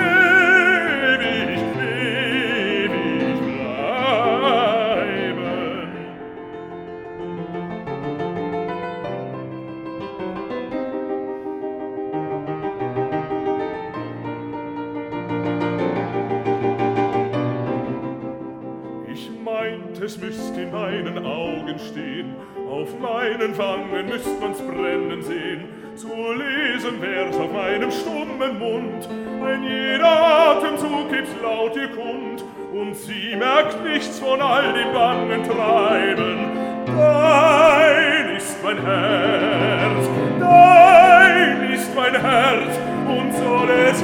von 34.34 34.42
all 34.42 34.72
dem 34.72 34.92
bangen 34.92 35.44
Treiben. 35.44 36.38
Dein 36.86 38.36
ist 38.36 38.56
mein 38.64 38.82
Herz, 38.84 40.08
dein 40.40 41.70
ist 41.72 41.94
mein 41.94 42.20
Herz, 42.20 42.78
und 43.06 43.32
soll 43.32 43.70
es 43.70 44.02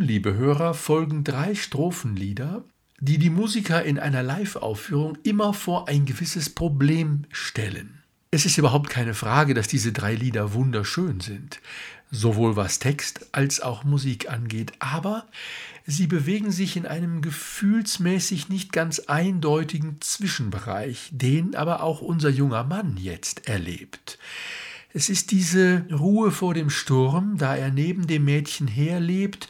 liebe 0.00 0.34
Hörer, 0.34 0.74
folgen 0.74 1.22
drei 1.24 1.54
Strophenlieder, 1.54 2.64
die 3.00 3.18
die 3.18 3.30
Musiker 3.30 3.82
in 3.82 3.98
einer 3.98 4.22
Live-Aufführung 4.22 5.16
immer 5.22 5.54
vor 5.54 5.88
ein 5.88 6.04
gewisses 6.04 6.50
Problem 6.50 7.24
stellen. 7.30 8.02
Es 8.30 8.46
ist 8.46 8.58
überhaupt 8.58 8.90
keine 8.90 9.14
Frage, 9.14 9.54
dass 9.54 9.66
diese 9.66 9.90
drei 9.90 10.14
Lieder 10.14 10.52
wunderschön 10.52 11.20
sind, 11.20 11.60
sowohl 12.10 12.56
was 12.56 12.78
Text 12.78 13.26
als 13.32 13.60
auch 13.60 13.82
Musik 13.84 14.30
angeht, 14.30 14.72
aber 14.78 15.26
sie 15.86 16.06
bewegen 16.06 16.52
sich 16.52 16.76
in 16.76 16.86
einem 16.86 17.22
gefühlsmäßig 17.22 18.48
nicht 18.48 18.72
ganz 18.72 19.00
eindeutigen 19.00 20.00
Zwischenbereich, 20.00 21.08
den 21.10 21.56
aber 21.56 21.82
auch 21.82 22.02
unser 22.02 22.28
junger 22.28 22.64
Mann 22.64 22.96
jetzt 22.98 23.48
erlebt. 23.48 24.18
Es 24.92 25.08
ist 25.08 25.30
diese 25.30 25.84
Ruhe 25.92 26.32
vor 26.32 26.52
dem 26.52 26.68
Sturm, 26.68 27.38
da 27.38 27.54
er 27.54 27.70
neben 27.70 28.08
dem 28.08 28.24
Mädchen 28.24 28.66
herlebt, 28.66 29.48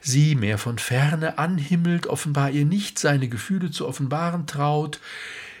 sie 0.00 0.34
mehr 0.34 0.56
von 0.56 0.78
ferne 0.78 1.36
anhimmelt, 1.38 2.06
offenbar 2.06 2.50
ihr 2.50 2.64
nicht 2.64 2.98
seine 2.98 3.28
Gefühle 3.28 3.70
zu 3.70 3.86
offenbaren 3.86 4.46
traut 4.46 4.98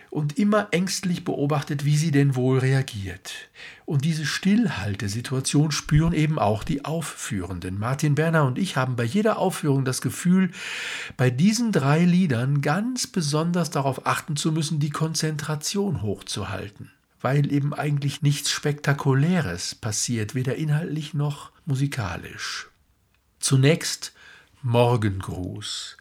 und 0.08 0.38
immer 0.38 0.68
ängstlich 0.70 1.24
beobachtet, 1.24 1.84
wie 1.84 1.98
sie 1.98 2.10
denn 2.10 2.36
wohl 2.36 2.58
reagiert. 2.58 3.50
Und 3.84 4.06
diese 4.06 4.24
Stillhaltesituation 4.24 5.72
spüren 5.72 6.14
eben 6.14 6.38
auch 6.38 6.64
die 6.64 6.86
Aufführenden. 6.86 7.78
Martin 7.78 8.14
Berner 8.14 8.46
und 8.46 8.58
ich 8.58 8.76
haben 8.76 8.96
bei 8.96 9.04
jeder 9.04 9.36
Aufführung 9.36 9.84
das 9.84 10.00
Gefühl, 10.00 10.52
bei 11.18 11.28
diesen 11.28 11.70
drei 11.70 12.02
Liedern 12.02 12.62
ganz 12.62 13.06
besonders 13.06 13.70
darauf 13.70 14.06
achten 14.06 14.36
zu 14.36 14.52
müssen, 14.52 14.80
die 14.80 14.90
Konzentration 14.90 16.00
hochzuhalten 16.00 16.90
weil 17.20 17.52
eben 17.52 17.74
eigentlich 17.74 18.22
nichts 18.22 18.50
Spektakuläres 18.50 19.74
passiert, 19.74 20.34
weder 20.34 20.56
inhaltlich 20.56 21.14
noch 21.14 21.52
musikalisch. 21.66 22.68
Zunächst 23.40 24.12
Morgengruß. 24.62 25.96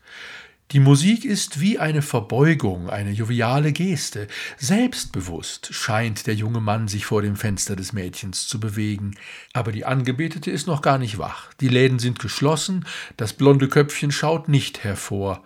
Die 0.72 0.82
Musik 0.82 1.24
ist 1.24 1.62
wie 1.62 1.80
eine 1.80 2.02
Verbeugung, 2.02 2.90
eine 2.90 3.12
joviale 3.12 3.72
Geste. 3.72 4.28
Selbstbewusst 4.58 5.74
scheint 5.74 6.28
der 6.28 6.34
junge 6.36 6.60
Mann 6.60 6.90
sich 6.90 7.06
vor 7.06 7.22
dem 7.22 7.38
Fenster 7.38 7.78
des 7.78 7.94
Mädchens 7.94 8.50
zu 8.50 8.60
bewegen. 8.60 9.16
Aber 9.54 9.72
die 9.72 9.86
Angebetete 9.86 10.52
ist 10.52 10.68
noch 10.68 10.82
gar 10.82 10.98
nicht 10.98 11.20
wach. 11.20 11.54
Die 11.62 11.70
Läden 11.70 12.00
sind 12.00 12.20
geschlossen, 12.20 12.86
das 13.16 13.32
blonde 13.32 13.70
Köpfchen 13.70 14.12
schaut 14.12 14.50
nicht 14.50 14.84
hervor. 14.84 15.42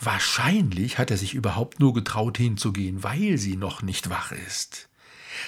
Wahrscheinlich 0.00 0.96
hat 0.96 1.10
er 1.10 1.18
sich 1.18 1.34
überhaupt 1.34 1.78
nur 1.78 1.92
getraut 1.92 2.38
hinzugehen, 2.38 3.02
weil 3.02 3.36
sie 3.36 3.56
noch 3.56 3.82
nicht 3.82 4.08
wach 4.08 4.32
ist. 4.32 4.87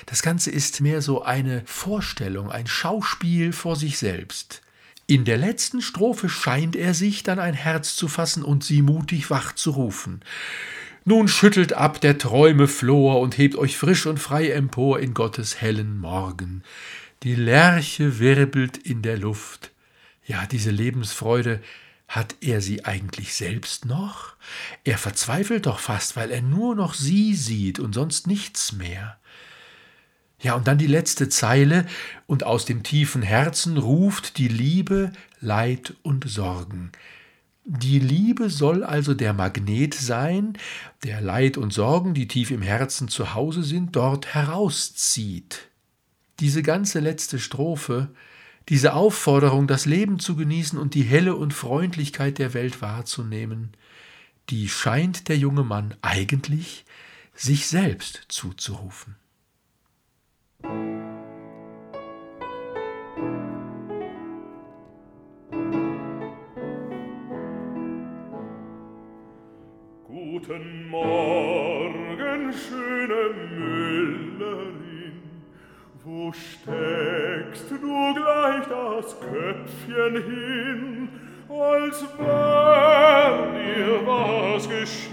Das 0.07 0.23
Ganze 0.23 0.51
ist 0.51 0.81
mehr 0.81 1.03
so 1.03 1.23
eine 1.23 1.63
Vorstellung, 1.67 2.51
ein 2.51 2.67
Schauspiel 2.67 3.53
vor 3.53 3.77
sich 3.77 3.99
selbst. 3.99 4.63
In 5.07 5.25
der 5.25 5.39
letzten 5.39 5.83
Strophe 5.83 6.29
scheint 6.29 6.77
er 6.77 6.95
sich 6.95 7.23
dann 7.23 7.39
ein 7.39 7.55
Herz 7.55 7.97
zu 7.97 8.07
fassen 8.07 8.45
und 8.45 8.63
sie 8.63 8.83
mutig 8.83 9.31
wach 9.31 9.55
zu 9.55 9.73
rufen. 9.73 10.21
Nun 11.05 11.29
schüttelt 11.29 11.73
ab 11.73 12.01
der 12.01 12.19
Träume 12.19 12.69
Flor 12.69 13.21
und 13.21 13.37
hebt 13.37 13.57
euch 13.57 13.77
frisch 13.77 14.07
und 14.07 14.19
frei 14.19 14.51
empor 14.51 15.01
in 15.01 15.15
Gottes 15.15 15.61
hellen 15.61 15.99
Morgen. 15.99 16.63
Die 17.23 17.35
Lerche 17.35 18.19
wirbelt 18.19 18.77
in 18.77 19.03
der 19.03 19.19
Luft. 19.19 19.73
Ja, 20.25 20.47
diese 20.47 20.71
Lebensfreude, 20.71 21.61
hat 22.11 22.35
er 22.41 22.61
sie 22.61 22.85
eigentlich 22.85 23.35
selbst 23.35 23.85
noch? 23.85 24.35
Er 24.83 24.99
verzweifelt 24.99 25.67
doch 25.67 25.79
fast, 25.79 26.17
weil 26.17 26.33
er 26.33 26.43
nur 26.43 26.75
noch 26.75 26.95
sie 26.95 27.37
sieht 27.37 27.79
und 27.79 27.95
sonst 27.95 28.27
nichts 28.27 28.73
mehr. 28.73 29.20
Ja, 30.43 30.55
und 30.55 30.67
dann 30.67 30.79
die 30.79 30.87
letzte 30.87 31.29
Zeile, 31.29 31.87
und 32.27 32.45
aus 32.45 32.65
dem 32.65 32.83
tiefen 32.83 33.23
Herzen 33.23 33.77
ruft 33.77 34.39
die 34.39 34.49
Liebe 34.49 35.13
Leid 35.41 35.95
und 36.03 36.29
Sorgen. 36.29 36.93
Die 37.65 37.99
Liebe 37.99 38.49
soll 38.49 38.83
also 38.83 39.13
der 39.13 39.35
Magnet 39.35 39.95
sein, 39.95 40.57
der 41.05 41.21
Leid 41.21 41.59
und 41.59 41.73
Sorgen, 41.73 42.15
die 42.15 42.27
tief 42.27 42.51
im 42.51 42.63
Herzen 42.63 43.09
zu 43.09 43.35
Hause 43.35 43.63
sind, 43.63 43.95
dort 43.97 44.35
herauszieht. 44.35 45.69
Diese 46.41 46.63
ganze 46.63 47.01
letzte 47.01 47.39
Strophe, 47.39 48.09
diese 48.71 48.95
Aufforderung, 48.95 49.67
das 49.67 49.85
Leben 49.85 50.19
zu 50.19 50.37
genießen 50.37 50.79
und 50.79 50.95
die 50.95 51.03
Helle 51.03 51.37
und 51.37 51.53
Freundlichkeit 51.53 52.39
der 52.39 52.55
Welt 52.55 52.81
wahrzunehmen, 52.81 53.73
die 54.49 54.69
scheint 54.71 55.29
der 55.29 55.37
junge 55.37 55.65
Mann 55.65 55.95
eigentlich 56.01 56.87
sich 57.35 57.67
selbst 57.67 58.25
zuzurufen. 58.29 59.20
Guten 70.51 70.89
Morgen, 70.91 72.53
schöne 72.53 73.31
Müllerin, 73.55 75.23
wo 76.03 76.33
steckst 76.33 77.71
du 77.71 78.15
gleich 78.15 78.67
das 78.69 79.17
Köpfchen 79.21 80.25
hin, 80.25 81.09
als 81.49 82.03
wär 82.19 83.47
dir 83.53 84.05
was 84.05 84.69
geschehen? 84.69 85.10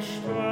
Stern. 0.00 0.47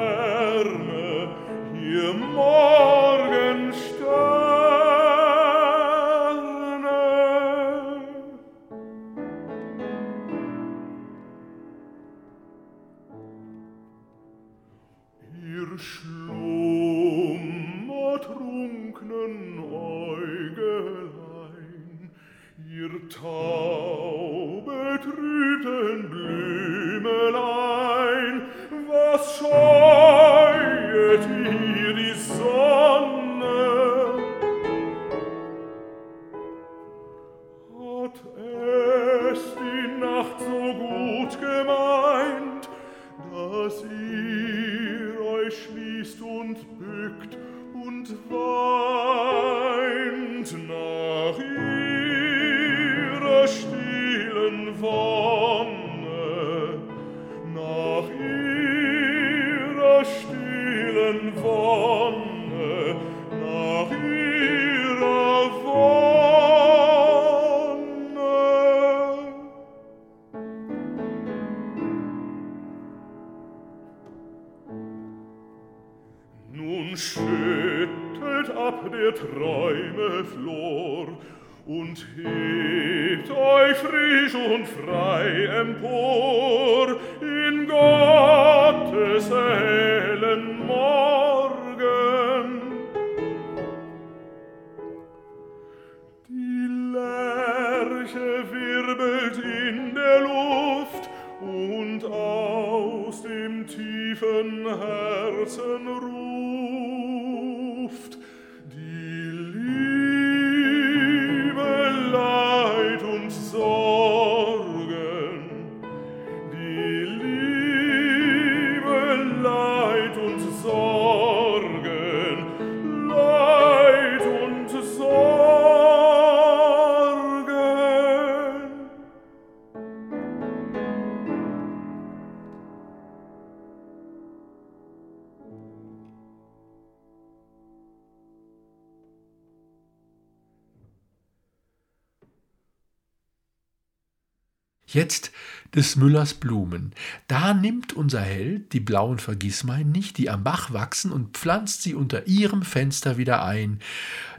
Jetzt 144.97 145.31
des 145.75 145.97
Müllers 145.97 146.33
Blumen. 146.33 146.95
Da 147.29 147.53
nimmt 147.53 147.93
unser 147.93 148.23
Held 148.23 148.73
die 148.73 148.81
blauen 148.81 149.19
Vergissmein 149.19 149.93
nicht, 149.93 150.17
die 150.17 150.31
am 150.31 150.43
Bach 150.43 150.73
wachsen, 150.73 151.13
und 151.13 151.37
pflanzt 151.37 151.83
sie 151.83 151.95
unter 151.95 152.27
ihrem 152.27 152.63
Fenster 152.63 153.19
wieder 153.19 153.45
ein. 153.45 153.81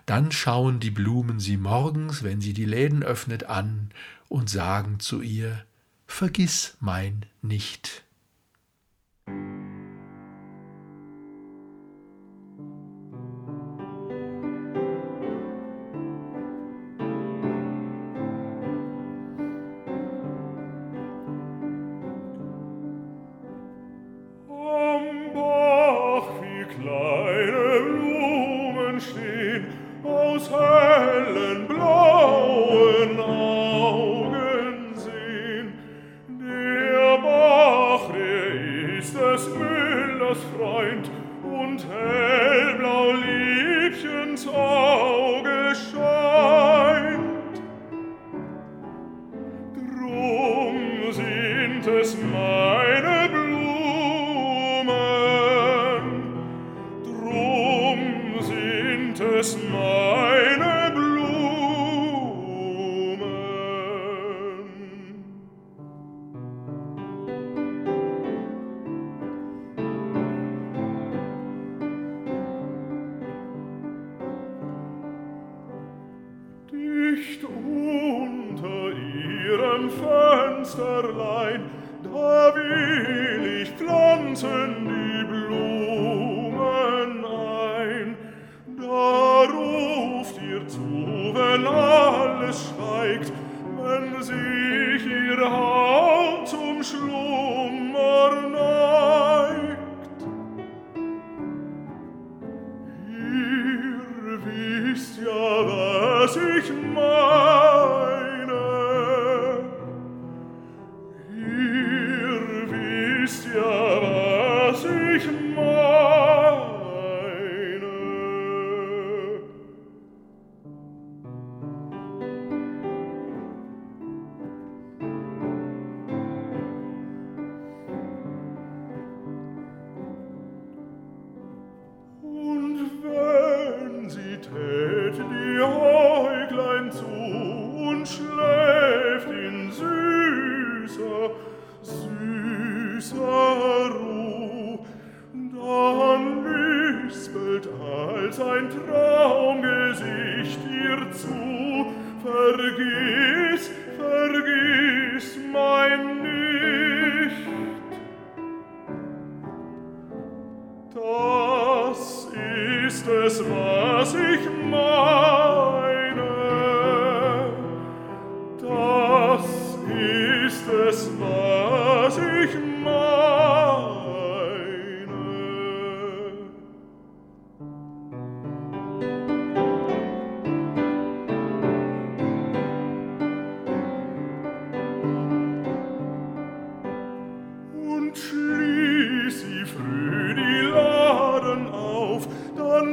Dann 0.07 0.31
schauen 0.31 0.79
die 0.79 0.89
Blumen 0.89 1.39
sie 1.39 1.57
morgens, 1.57 2.23
wenn 2.23 2.41
sie 2.41 2.53
die 2.53 2.65
Läden 2.65 3.03
öffnet, 3.03 3.43
an 3.43 3.91
und 4.29 4.49
sagen 4.49 4.99
zu 4.99 5.21
ihr 5.21 5.63
Vergiss 6.07 6.75
mein 6.79 7.27
nicht. 7.43 8.06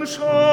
Nun 0.04 0.43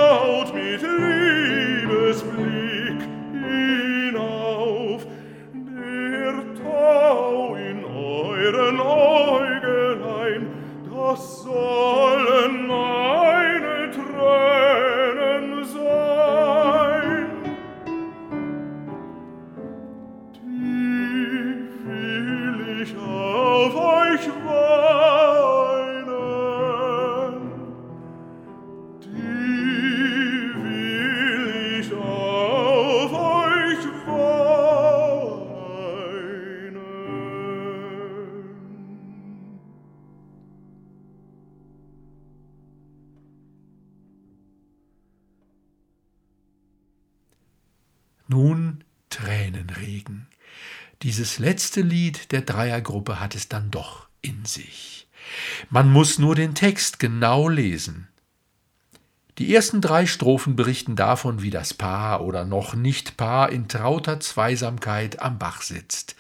Dieses 51.12 51.40
letzte 51.40 51.82
Lied 51.82 52.32
der 52.32 52.40
Dreiergruppe 52.40 53.20
hat 53.20 53.36
es 53.36 53.50
dann 53.50 53.70
doch 53.70 54.08
in 54.22 54.46
sich. 54.46 55.10
Man 55.70 55.92
muss 55.92 56.20
nur 56.20 56.36
den 56.36 56.56
Text 56.56 57.00
genau 57.00 57.50
lesen. 57.50 58.08
Die 59.38 59.54
ersten 59.54 59.82
drei 59.82 60.06
Strophen 60.06 60.56
berichten 60.56 60.96
davon, 60.96 61.42
wie 61.42 61.50
das 61.50 61.74
Paar 61.74 62.22
oder 62.22 62.46
noch 62.46 62.76
nicht 62.76 63.18
Paar 63.18 63.52
in 63.52 63.68
trauter 63.68 64.22
Zweisamkeit 64.22 65.22
am 65.22 65.38
Bach 65.38 65.62
sitzt. 65.62 66.16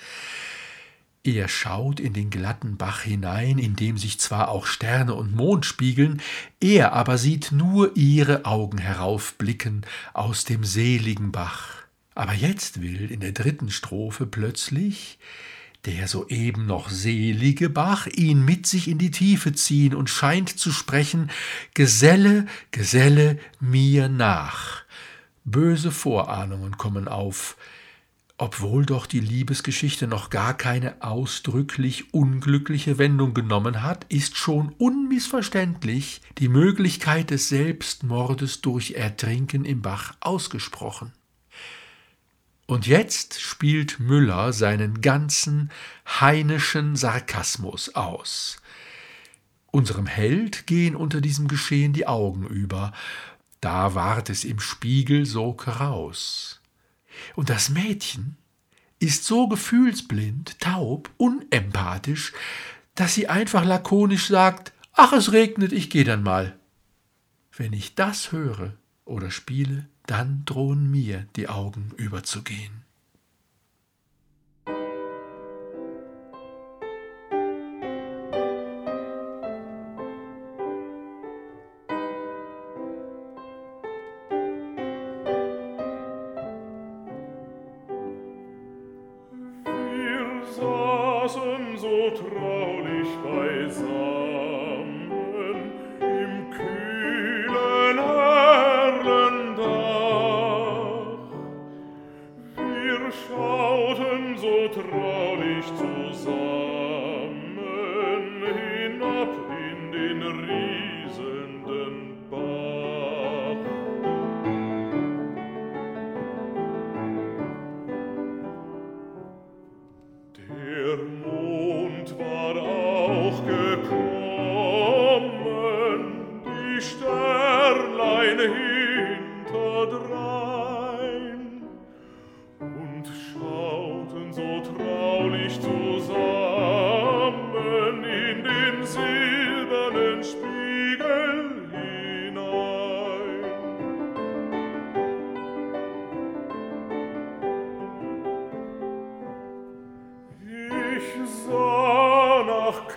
Er 1.23 1.47
schaut 1.47 2.01
in 2.01 2.11
den 2.11 2.29
glatten 2.29 2.75
Bach 2.75 3.03
hinein, 3.03 3.59
in 3.59 3.77
dem 3.77 3.97
sich 3.97 4.19
zwar 4.19 4.49
auch 4.49 4.65
Sterne 4.65 5.15
und 5.15 5.33
Mond 5.33 5.65
spiegeln, 5.65 6.21
er 6.59 6.91
aber 6.91 7.17
sieht 7.17 7.53
nur 7.53 7.95
ihre 7.95 8.43
Augen 8.43 8.79
heraufblicken 8.79 9.85
aus 10.13 10.43
dem 10.43 10.65
seligen 10.65 11.31
Bach. 11.31 11.80
Aber 12.13 12.33
jetzt 12.33 12.81
will 12.81 13.11
in 13.11 13.19
der 13.19 13.31
dritten 13.31 13.69
Strophe 13.69 14.25
plötzlich 14.25 15.19
der 15.85 16.07
soeben 16.07 16.67
noch 16.67 16.89
selige 16.89 17.69
Bach 17.69 18.05
ihn 18.05 18.45
mit 18.45 18.67
sich 18.67 18.87
in 18.87 18.99
die 18.99 19.09
Tiefe 19.11 19.53
ziehen 19.53 19.95
und 19.95 20.09
scheint 20.09 20.49
zu 20.49 20.71
sprechen 20.71 21.31
Geselle, 21.73 22.45
Geselle 22.69 23.39
mir 23.59 24.07
nach. 24.07 24.83
Böse 25.43 25.91
Vorahnungen 25.91 26.77
kommen 26.77 27.07
auf. 27.07 27.57
obwohl 28.37 28.87
doch 28.87 29.05
die 29.05 29.19
Liebesgeschichte 29.19 30.07
noch 30.07 30.31
gar 30.31 30.55
keine 30.55 31.03
ausdrücklich 31.03 32.11
unglückliche 32.11 32.97
Wendung 32.97 33.35
genommen 33.35 33.83
hat, 33.83 34.07
ist 34.09 34.35
schon 34.35 34.69
unmissverständlich 34.79 36.21
die 36.39 36.47
Möglichkeit 36.47 37.29
des 37.29 37.49
Selbstmordes 37.49 38.61
durch 38.61 38.93
Ertrinken 38.93 39.63
im 39.63 39.83
Bach 39.83 40.15
ausgesprochen. 40.21 41.11
Und 42.71 42.87
jetzt 42.87 43.41
spielt 43.41 43.99
Müller 43.99 44.53
seinen 44.53 45.01
ganzen 45.01 45.71
heinischen 46.07 46.95
Sarkasmus 46.95 47.95
aus. 47.95 48.61
Unserem 49.71 50.05
Held 50.05 50.67
gehen 50.67 50.95
unter 50.95 51.19
diesem 51.19 51.49
Geschehen 51.49 51.91
die 51.91 52.07
Augen 52.07 52.47
über, 52.47 52.93
da 53.59 53.93
ward 53.93 54.29
es 54.29 54.45
im 54.45 54.61
Spiegel 54.61 55.25
so 55.25 55.51
kraus. 55.51 56.61
Und 57.35 57.49
das 57.49 57.67
Mädchen 57.67 58.37
ist 58.99 59.25
so 59.25 59.49
gefühlsblind, 59.49 60.57
taub, 60.61 61.09
unempathisch, 61.17 62.31
dass 62.95 63.13
sie 63.13 63.27
einfach 63.27 63.65
lakonisch 63.65 64.29
sagt, 64.29 64.71
ach 64.93 65.11
es 65.11 65.33
regnet, 65.33 65.73
ich 65.73 65.89
geh 65.89 66.05
dann 66.05 66.23
mal. 66.23 66.57
Wenn 67.51 67.73
ich 67.73 67.95
das 67.95 68.31
höre 68.31 68.77
oder 69.03 69.29
spiele, 69.29 69.89
dann 70.11 70.43
drohen 70.43 70.91
mir 70.91 71.25
die 71.37 71.47
Augen 71.47 71.91
überzugehen. 71.95 72.83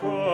Sie 0.01 0.34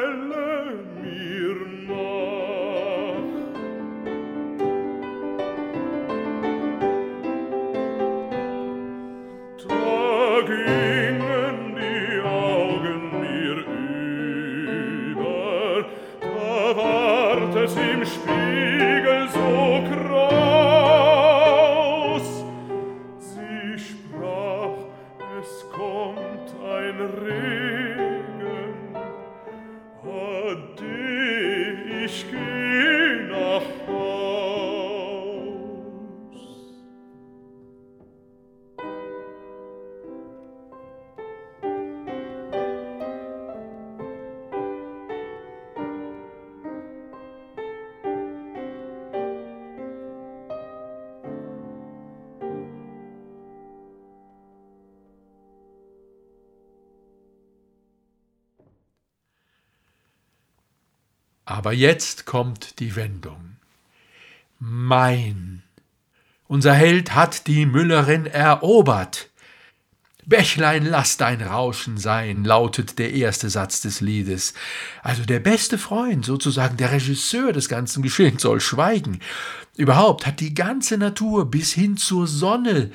Aber 61.61 61.73
jetzt 61.73 62.25
kommt 62.25 62.79
die 62.79 62.95
Wendung. 62.95 63.57
Mein. 64.57 65.61
Unser 66.47 66.73
Held 66.73 67.13
hat 67.13 67.45
die 67.45 67.67
Müllerin 67.67 68.25
erobert. 68.25 69.29
Bächlein, 70.25 70.85
lass 70.85 71.17
dein 71.17 71.41
Rauschen 71.41 71.97
sein, 71.97 72.43
lautet 72.43 72.99
der 72.99 73.13
erste 73.13 73.49
Satz 73.49 73.81
des 73.81 74.01
Liedes. 74.01 74.53
Also 75.01 75.23
der 75.25 75.39
beste 75.39 75.77
Freund, 75.77 76.25
sozusagen 76.25 76.77
der 76.77 76.91
Regisseur 76.91 77.53
des 77.53 77.67
ganzen 77.69 78.03
Geschehens, 78.03 78.41
soll 78.41 78.61
schweigen. 78.61 79.19
Überhaupt 79.77 80.27
hat 80.27 80.39
die 80.39 80.53
ganze 80.53 80.97
Natur 80.97 81.49
bis 81.49 81.73
hin 81.73 81.97
zur 81.97 82.27
Sonne, 82.27 82.91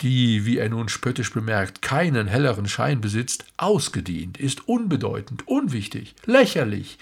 die, 0.00 0.44
wie 0.44 0.58
er 0.58 0.68
nun 0.68 0.88
spöttisch 0.88 1.32
bemerkt, 1.32 1.82
keinen 1.82 2.28
helleren 2.28 2.68
Schein 2.68 3.00
besitzt, 3.00 3.46
ausgedient, 3.56 4.38
ist 4.38 4.68
unbedeutend, 4.68 5.48
unwichtig, 5.48 6.14
lächerlich, 6.24 6.98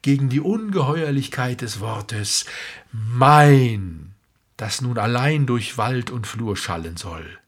gegen 0.00 0.30
die 0.30 0.40
Ungeheuerlichkeit 0.40 1.60
des 1.60 1.80
Wortes 1.80 2.46
mein, 2.92 4.12
das 4.56 4.80
nun 4.80 4.96
allein 4.96 5.44
durch 5.44 5.76
Wald 5.76 6.10
und 6.10 6.26
Flur 6.26 6.56
schallen 6.56 6.96
soll. 6.96 7.38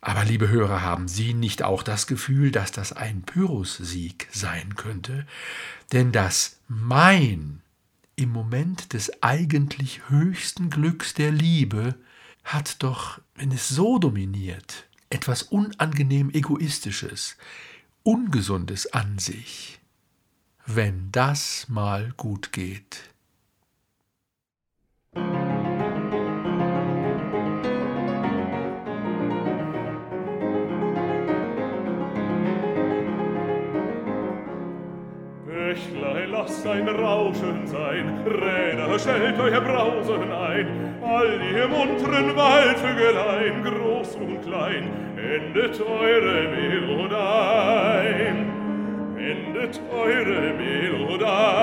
Aber 0.00 0.24
liebe 0.24 0.48
Hörer, 0.48 0.82
haben 0.82 1.08
Sie 1.08 1.34
nicht 1.34 1.62
auch 1.62 1.82
das 1.82 2.06
Gefühl, 2.06 2.50
dass 2.52 2.70
das 2.70 2.92
ein 2.92 3.22
Pyrrhus-Sieg 3.22 4.28
sein 4.30 4.76
könnte? 4.76 5.26
Denn 5.92 6.12
das 6.12 6.60
Mein 6.68 7.62
im 8.14 8.30
Moment 8.30 8.92
des 8.92 9.22
eigentlich 9.22 10.08
höchsten 10.08 10.70
Glücks 10.70 11.14
der 11.14 11.30
Liebe 11.30 11.94
hat 12.44 12.82
doch, 12.82 13.20
wenn 13.34 13.52
es 13.52 13.68
so 13.68 13.98
dominiert, 13.98 14.88
etwas 15.10 15.42
unangenehm 15.42 16.30
Egoistisches, 16.30 17.36
Ungesundes 18.02 18.92
an 18.92 19.18
sich. 19.18 19.78
Wenn 20.66 21.10
das 21.12 21.68
mal 21.68 22.12
gut 22.16 22.52
geht. 22.52 23.10
Bächlein, 36.68 36.86
lass 36.86 36.88
ein 36.88 36.88
Rauschen 36.88 37.66
sein, 37.66 38.20
Räder, 38.26 38.98
stellt 38.98 39.40
euer 39.40 39.60
Brausen 39.60 40.32
ein, 40.32 40.66
all 41.02 41.40
ihr 41.54 41.68
munteren 41.68 42.34
Waldvögelein, 42.36 43.62
groß 43.64 44.16
und 44.16 44.42
klein, 44.42 44.90
endet 45.16 45.80
eure 45.80 46.48
Melodein, 46.48 47.56
endet 49.16 49.80
eure 49.92 50.52
Melodein. 50.54 51.58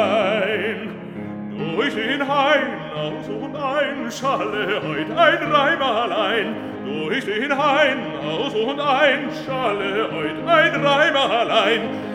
Durch 1.58 1.96
den 1.96 2.28
Hain 2.28 2.74
aus 2.96 3.30
und 3.30 3.56
ein 3.56 4.12
schalle 4.12 4.82
heut 4.84 5.10
ein 5.10 5.52
Reim 5.52 5.82
allein, 5.82 6.56
durch 6.86 7.24
den 7.26 7.58
Hain 7.58 7.98
aus 8.22 8.54
und 8.54 8.80
ein 8.80 9.30
schalle 9.46 10.12
heut 10.12 10.46
ein 10.46 10.86
Reim 10.86 11.16
allein, 11.16 12.15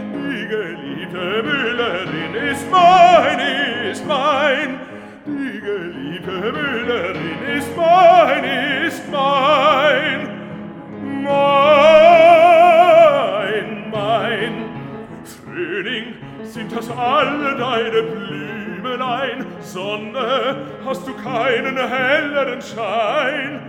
geliebte 0.51 1.43
Müllerin 1.45 2.35
ist 2.51 2.69
mein, 2.71 3.39
ist 3.91 4.05
mein. 4.07 4.81
Die 5.25 5.61
geliebte 5.61 6.53
Müllerin 6.53 7.39
ist 7.57 7.77
mein, 7.77 8.45
ist 8.85 9.09
mein. 9.11 10.29
Mein, 11.23 12.11
mein. 13.93 14.65
Frühling, 15.25 16.15
sind 16.43 16.77
das 16.77 16.91
alle 16.91 17.57
deine 17.57 18.03
Blümelein? 18.03 19.47
Sonne, 19.61 20.57
hast 20.85 21.07
du 21.07 21.15
keinen 21.15 21.77
helleren 21.77 22.61
Schein? 22.61 23.61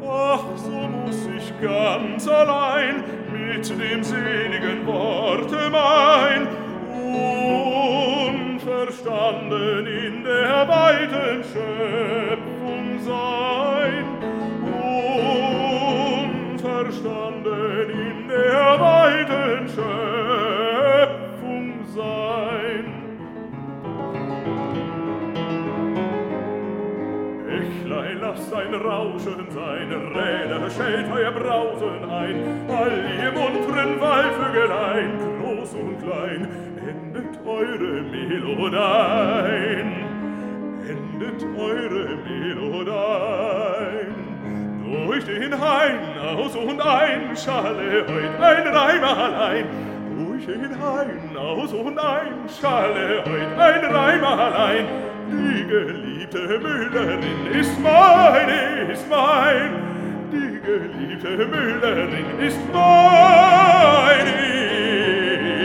Ach, 0.00 0.44
so 0.56 0.70
muss 0.70 1.28
ich 1.36 1.52
ganz 1.60 2.26
allein 2.26 3.04
mit 3.48 3.68
dem 3.68 4.02
seligen 4.02 4.86
Worte 4.86 5.70
mein, 5.70 6.46
unverstanden 8.52 9.86
in 9.86 10.24
der 10.24 10.68
weiten 10.68 11.44
Schöpfung 11.44 12.98
sein, 13.00 14.04
unverstanden 16.62 17.90
in 17.90 18.28
der 18.28 18.80
weiten 18.80 19.68
Schöpfung 19.68 21.66
sein. 21.94 22.21
Bächlein, 28.22 28.34
lass 28.36 28.52
ein 28.52 28.74
Rauschen 28.74 29.46
sein, 29.50 29.92
Räder, 30.14 30.70
schält 30.70 31.10
euer 31.12 31.32
Brausen 31.32 32.04
ein, 32.10 32.36
all 32.68 32.92
ihr 33.18 33.32
munteren 33.32 34.00
Waldvögelein, 34.00 35.18
groß 35.40 35.74
und 35.74 36.00
klein, 36.02 36.48
endet 36.88 37.46
eure 37.46 38.02
Melodein, 38.02 39.88
endet 40.88 41.44
eure 41.58 42.16
Melodein. 42.28 44.14
Durch 44.84 45.24
den 45.24 45.52
Hain 45.60 45.98
aus 46.36 46.54
und 46.54 46.80
ein 46.80 47.36
schalle 47.36 48.06
heut 48.06 48.40
ein 48.40 48.66
Reim 48.68 49.04
allein, 49.04 49.66
durch 50.16 50.46
den 50.46 50.80
Hain 50.80 51.36
aus 51.36 51.72
und 51.72 51.98
ein 51.98 52.48
schalle 52.60 53.24
heut 53.24 53.58
ein 53.58 53.84
Reim 53.84 54.24
allein, 54.24 55.11
die 55.32 55.66
geliebte 55.66 56.58
Müllerin 56.58 57.46
ist 57.60 57.78
mein, 57.80 58.48
ist 58.90 59.08
mein, 59.08 59.70
die 60.30 60.60
geliebte 60.60 61.46
Müllerin 61.46 62.38
ist 62.40 62.60
mein, 62.72 64.26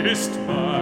ist 0.05 0.39
mein. 0.47 0.77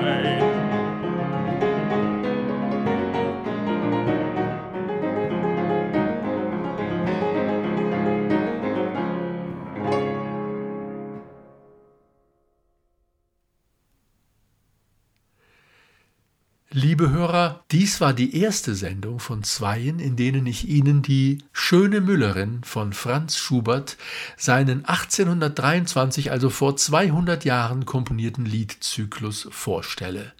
Liebe 16.71 17.09
Hörer, 17.09 17.54
dies 17.71 17.99
war 17.99 18.13
die 18.13 18.39
erste 18.39 18.75
Sendung 18.75 19.19
von 19.19 19.43
zweien, 19.43 19.99
in 19.99 20.15
denen 20.15 20.45
ich 20.45 20.67
Ihnen 20.67 21.01
die 21.01 21.39
Schöne 21.51 21.99
Müllerin 21.99 22.63
von 22.63 22.93
Franz 22.93 23.37
Schubert, 23.37 23.97
seinen 24.37 24.85
1823, 24.85 26.31
also 26.31 26.49
vor 26.49 26.77
200 26.77 27.43
Jahren 27.43 27.85
komponierten 27.85 28.45
Liedzyklus 28.45 29.47
vorstelle. 29.49 30.33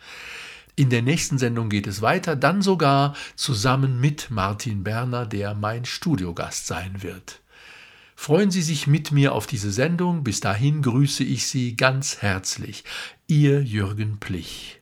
In 0.76 0.90
der 0.90 1.02
nächsten 1.02 1.38
Sendung 1.38 1.70
geht 1.70 1.88
es 1.88 2.02
weiter, 2.02 2.36
dann 2.36 2.62
sogar 2.62 3.16
zusammen 3.36 4.00
mit 4.00 4.30
Martin 4.30 4.84
Berner, 4.84 5.26
der 5.26 5.56
mein 5.56 5.86
Studiogast 5.86 6.68
sein 6.68 7.02
wird. 7.02 7.42
Freuen 8.16 8.52
Sie 8.52 8.62
sich 8.62 8.86
mit 8.86 9.12
mir 9.12 9.34
auf 9.34 9.48
diese 9.48 9.72
Sendung. 9.72 10.24
Bis 10.24 10.40
dahin 10.40 10.82
grüße 10.82 11.24
ich 11.24 11.48
Sie 11.48 11.76
ganz 11.76 12.22
herzlich. 12.22 12.84
Ihr 13.28 13.62
Jürgen 13.62 14.20
Plich. 14.20 14.82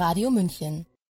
Radio 0.00 0.30
München 0.30 0.86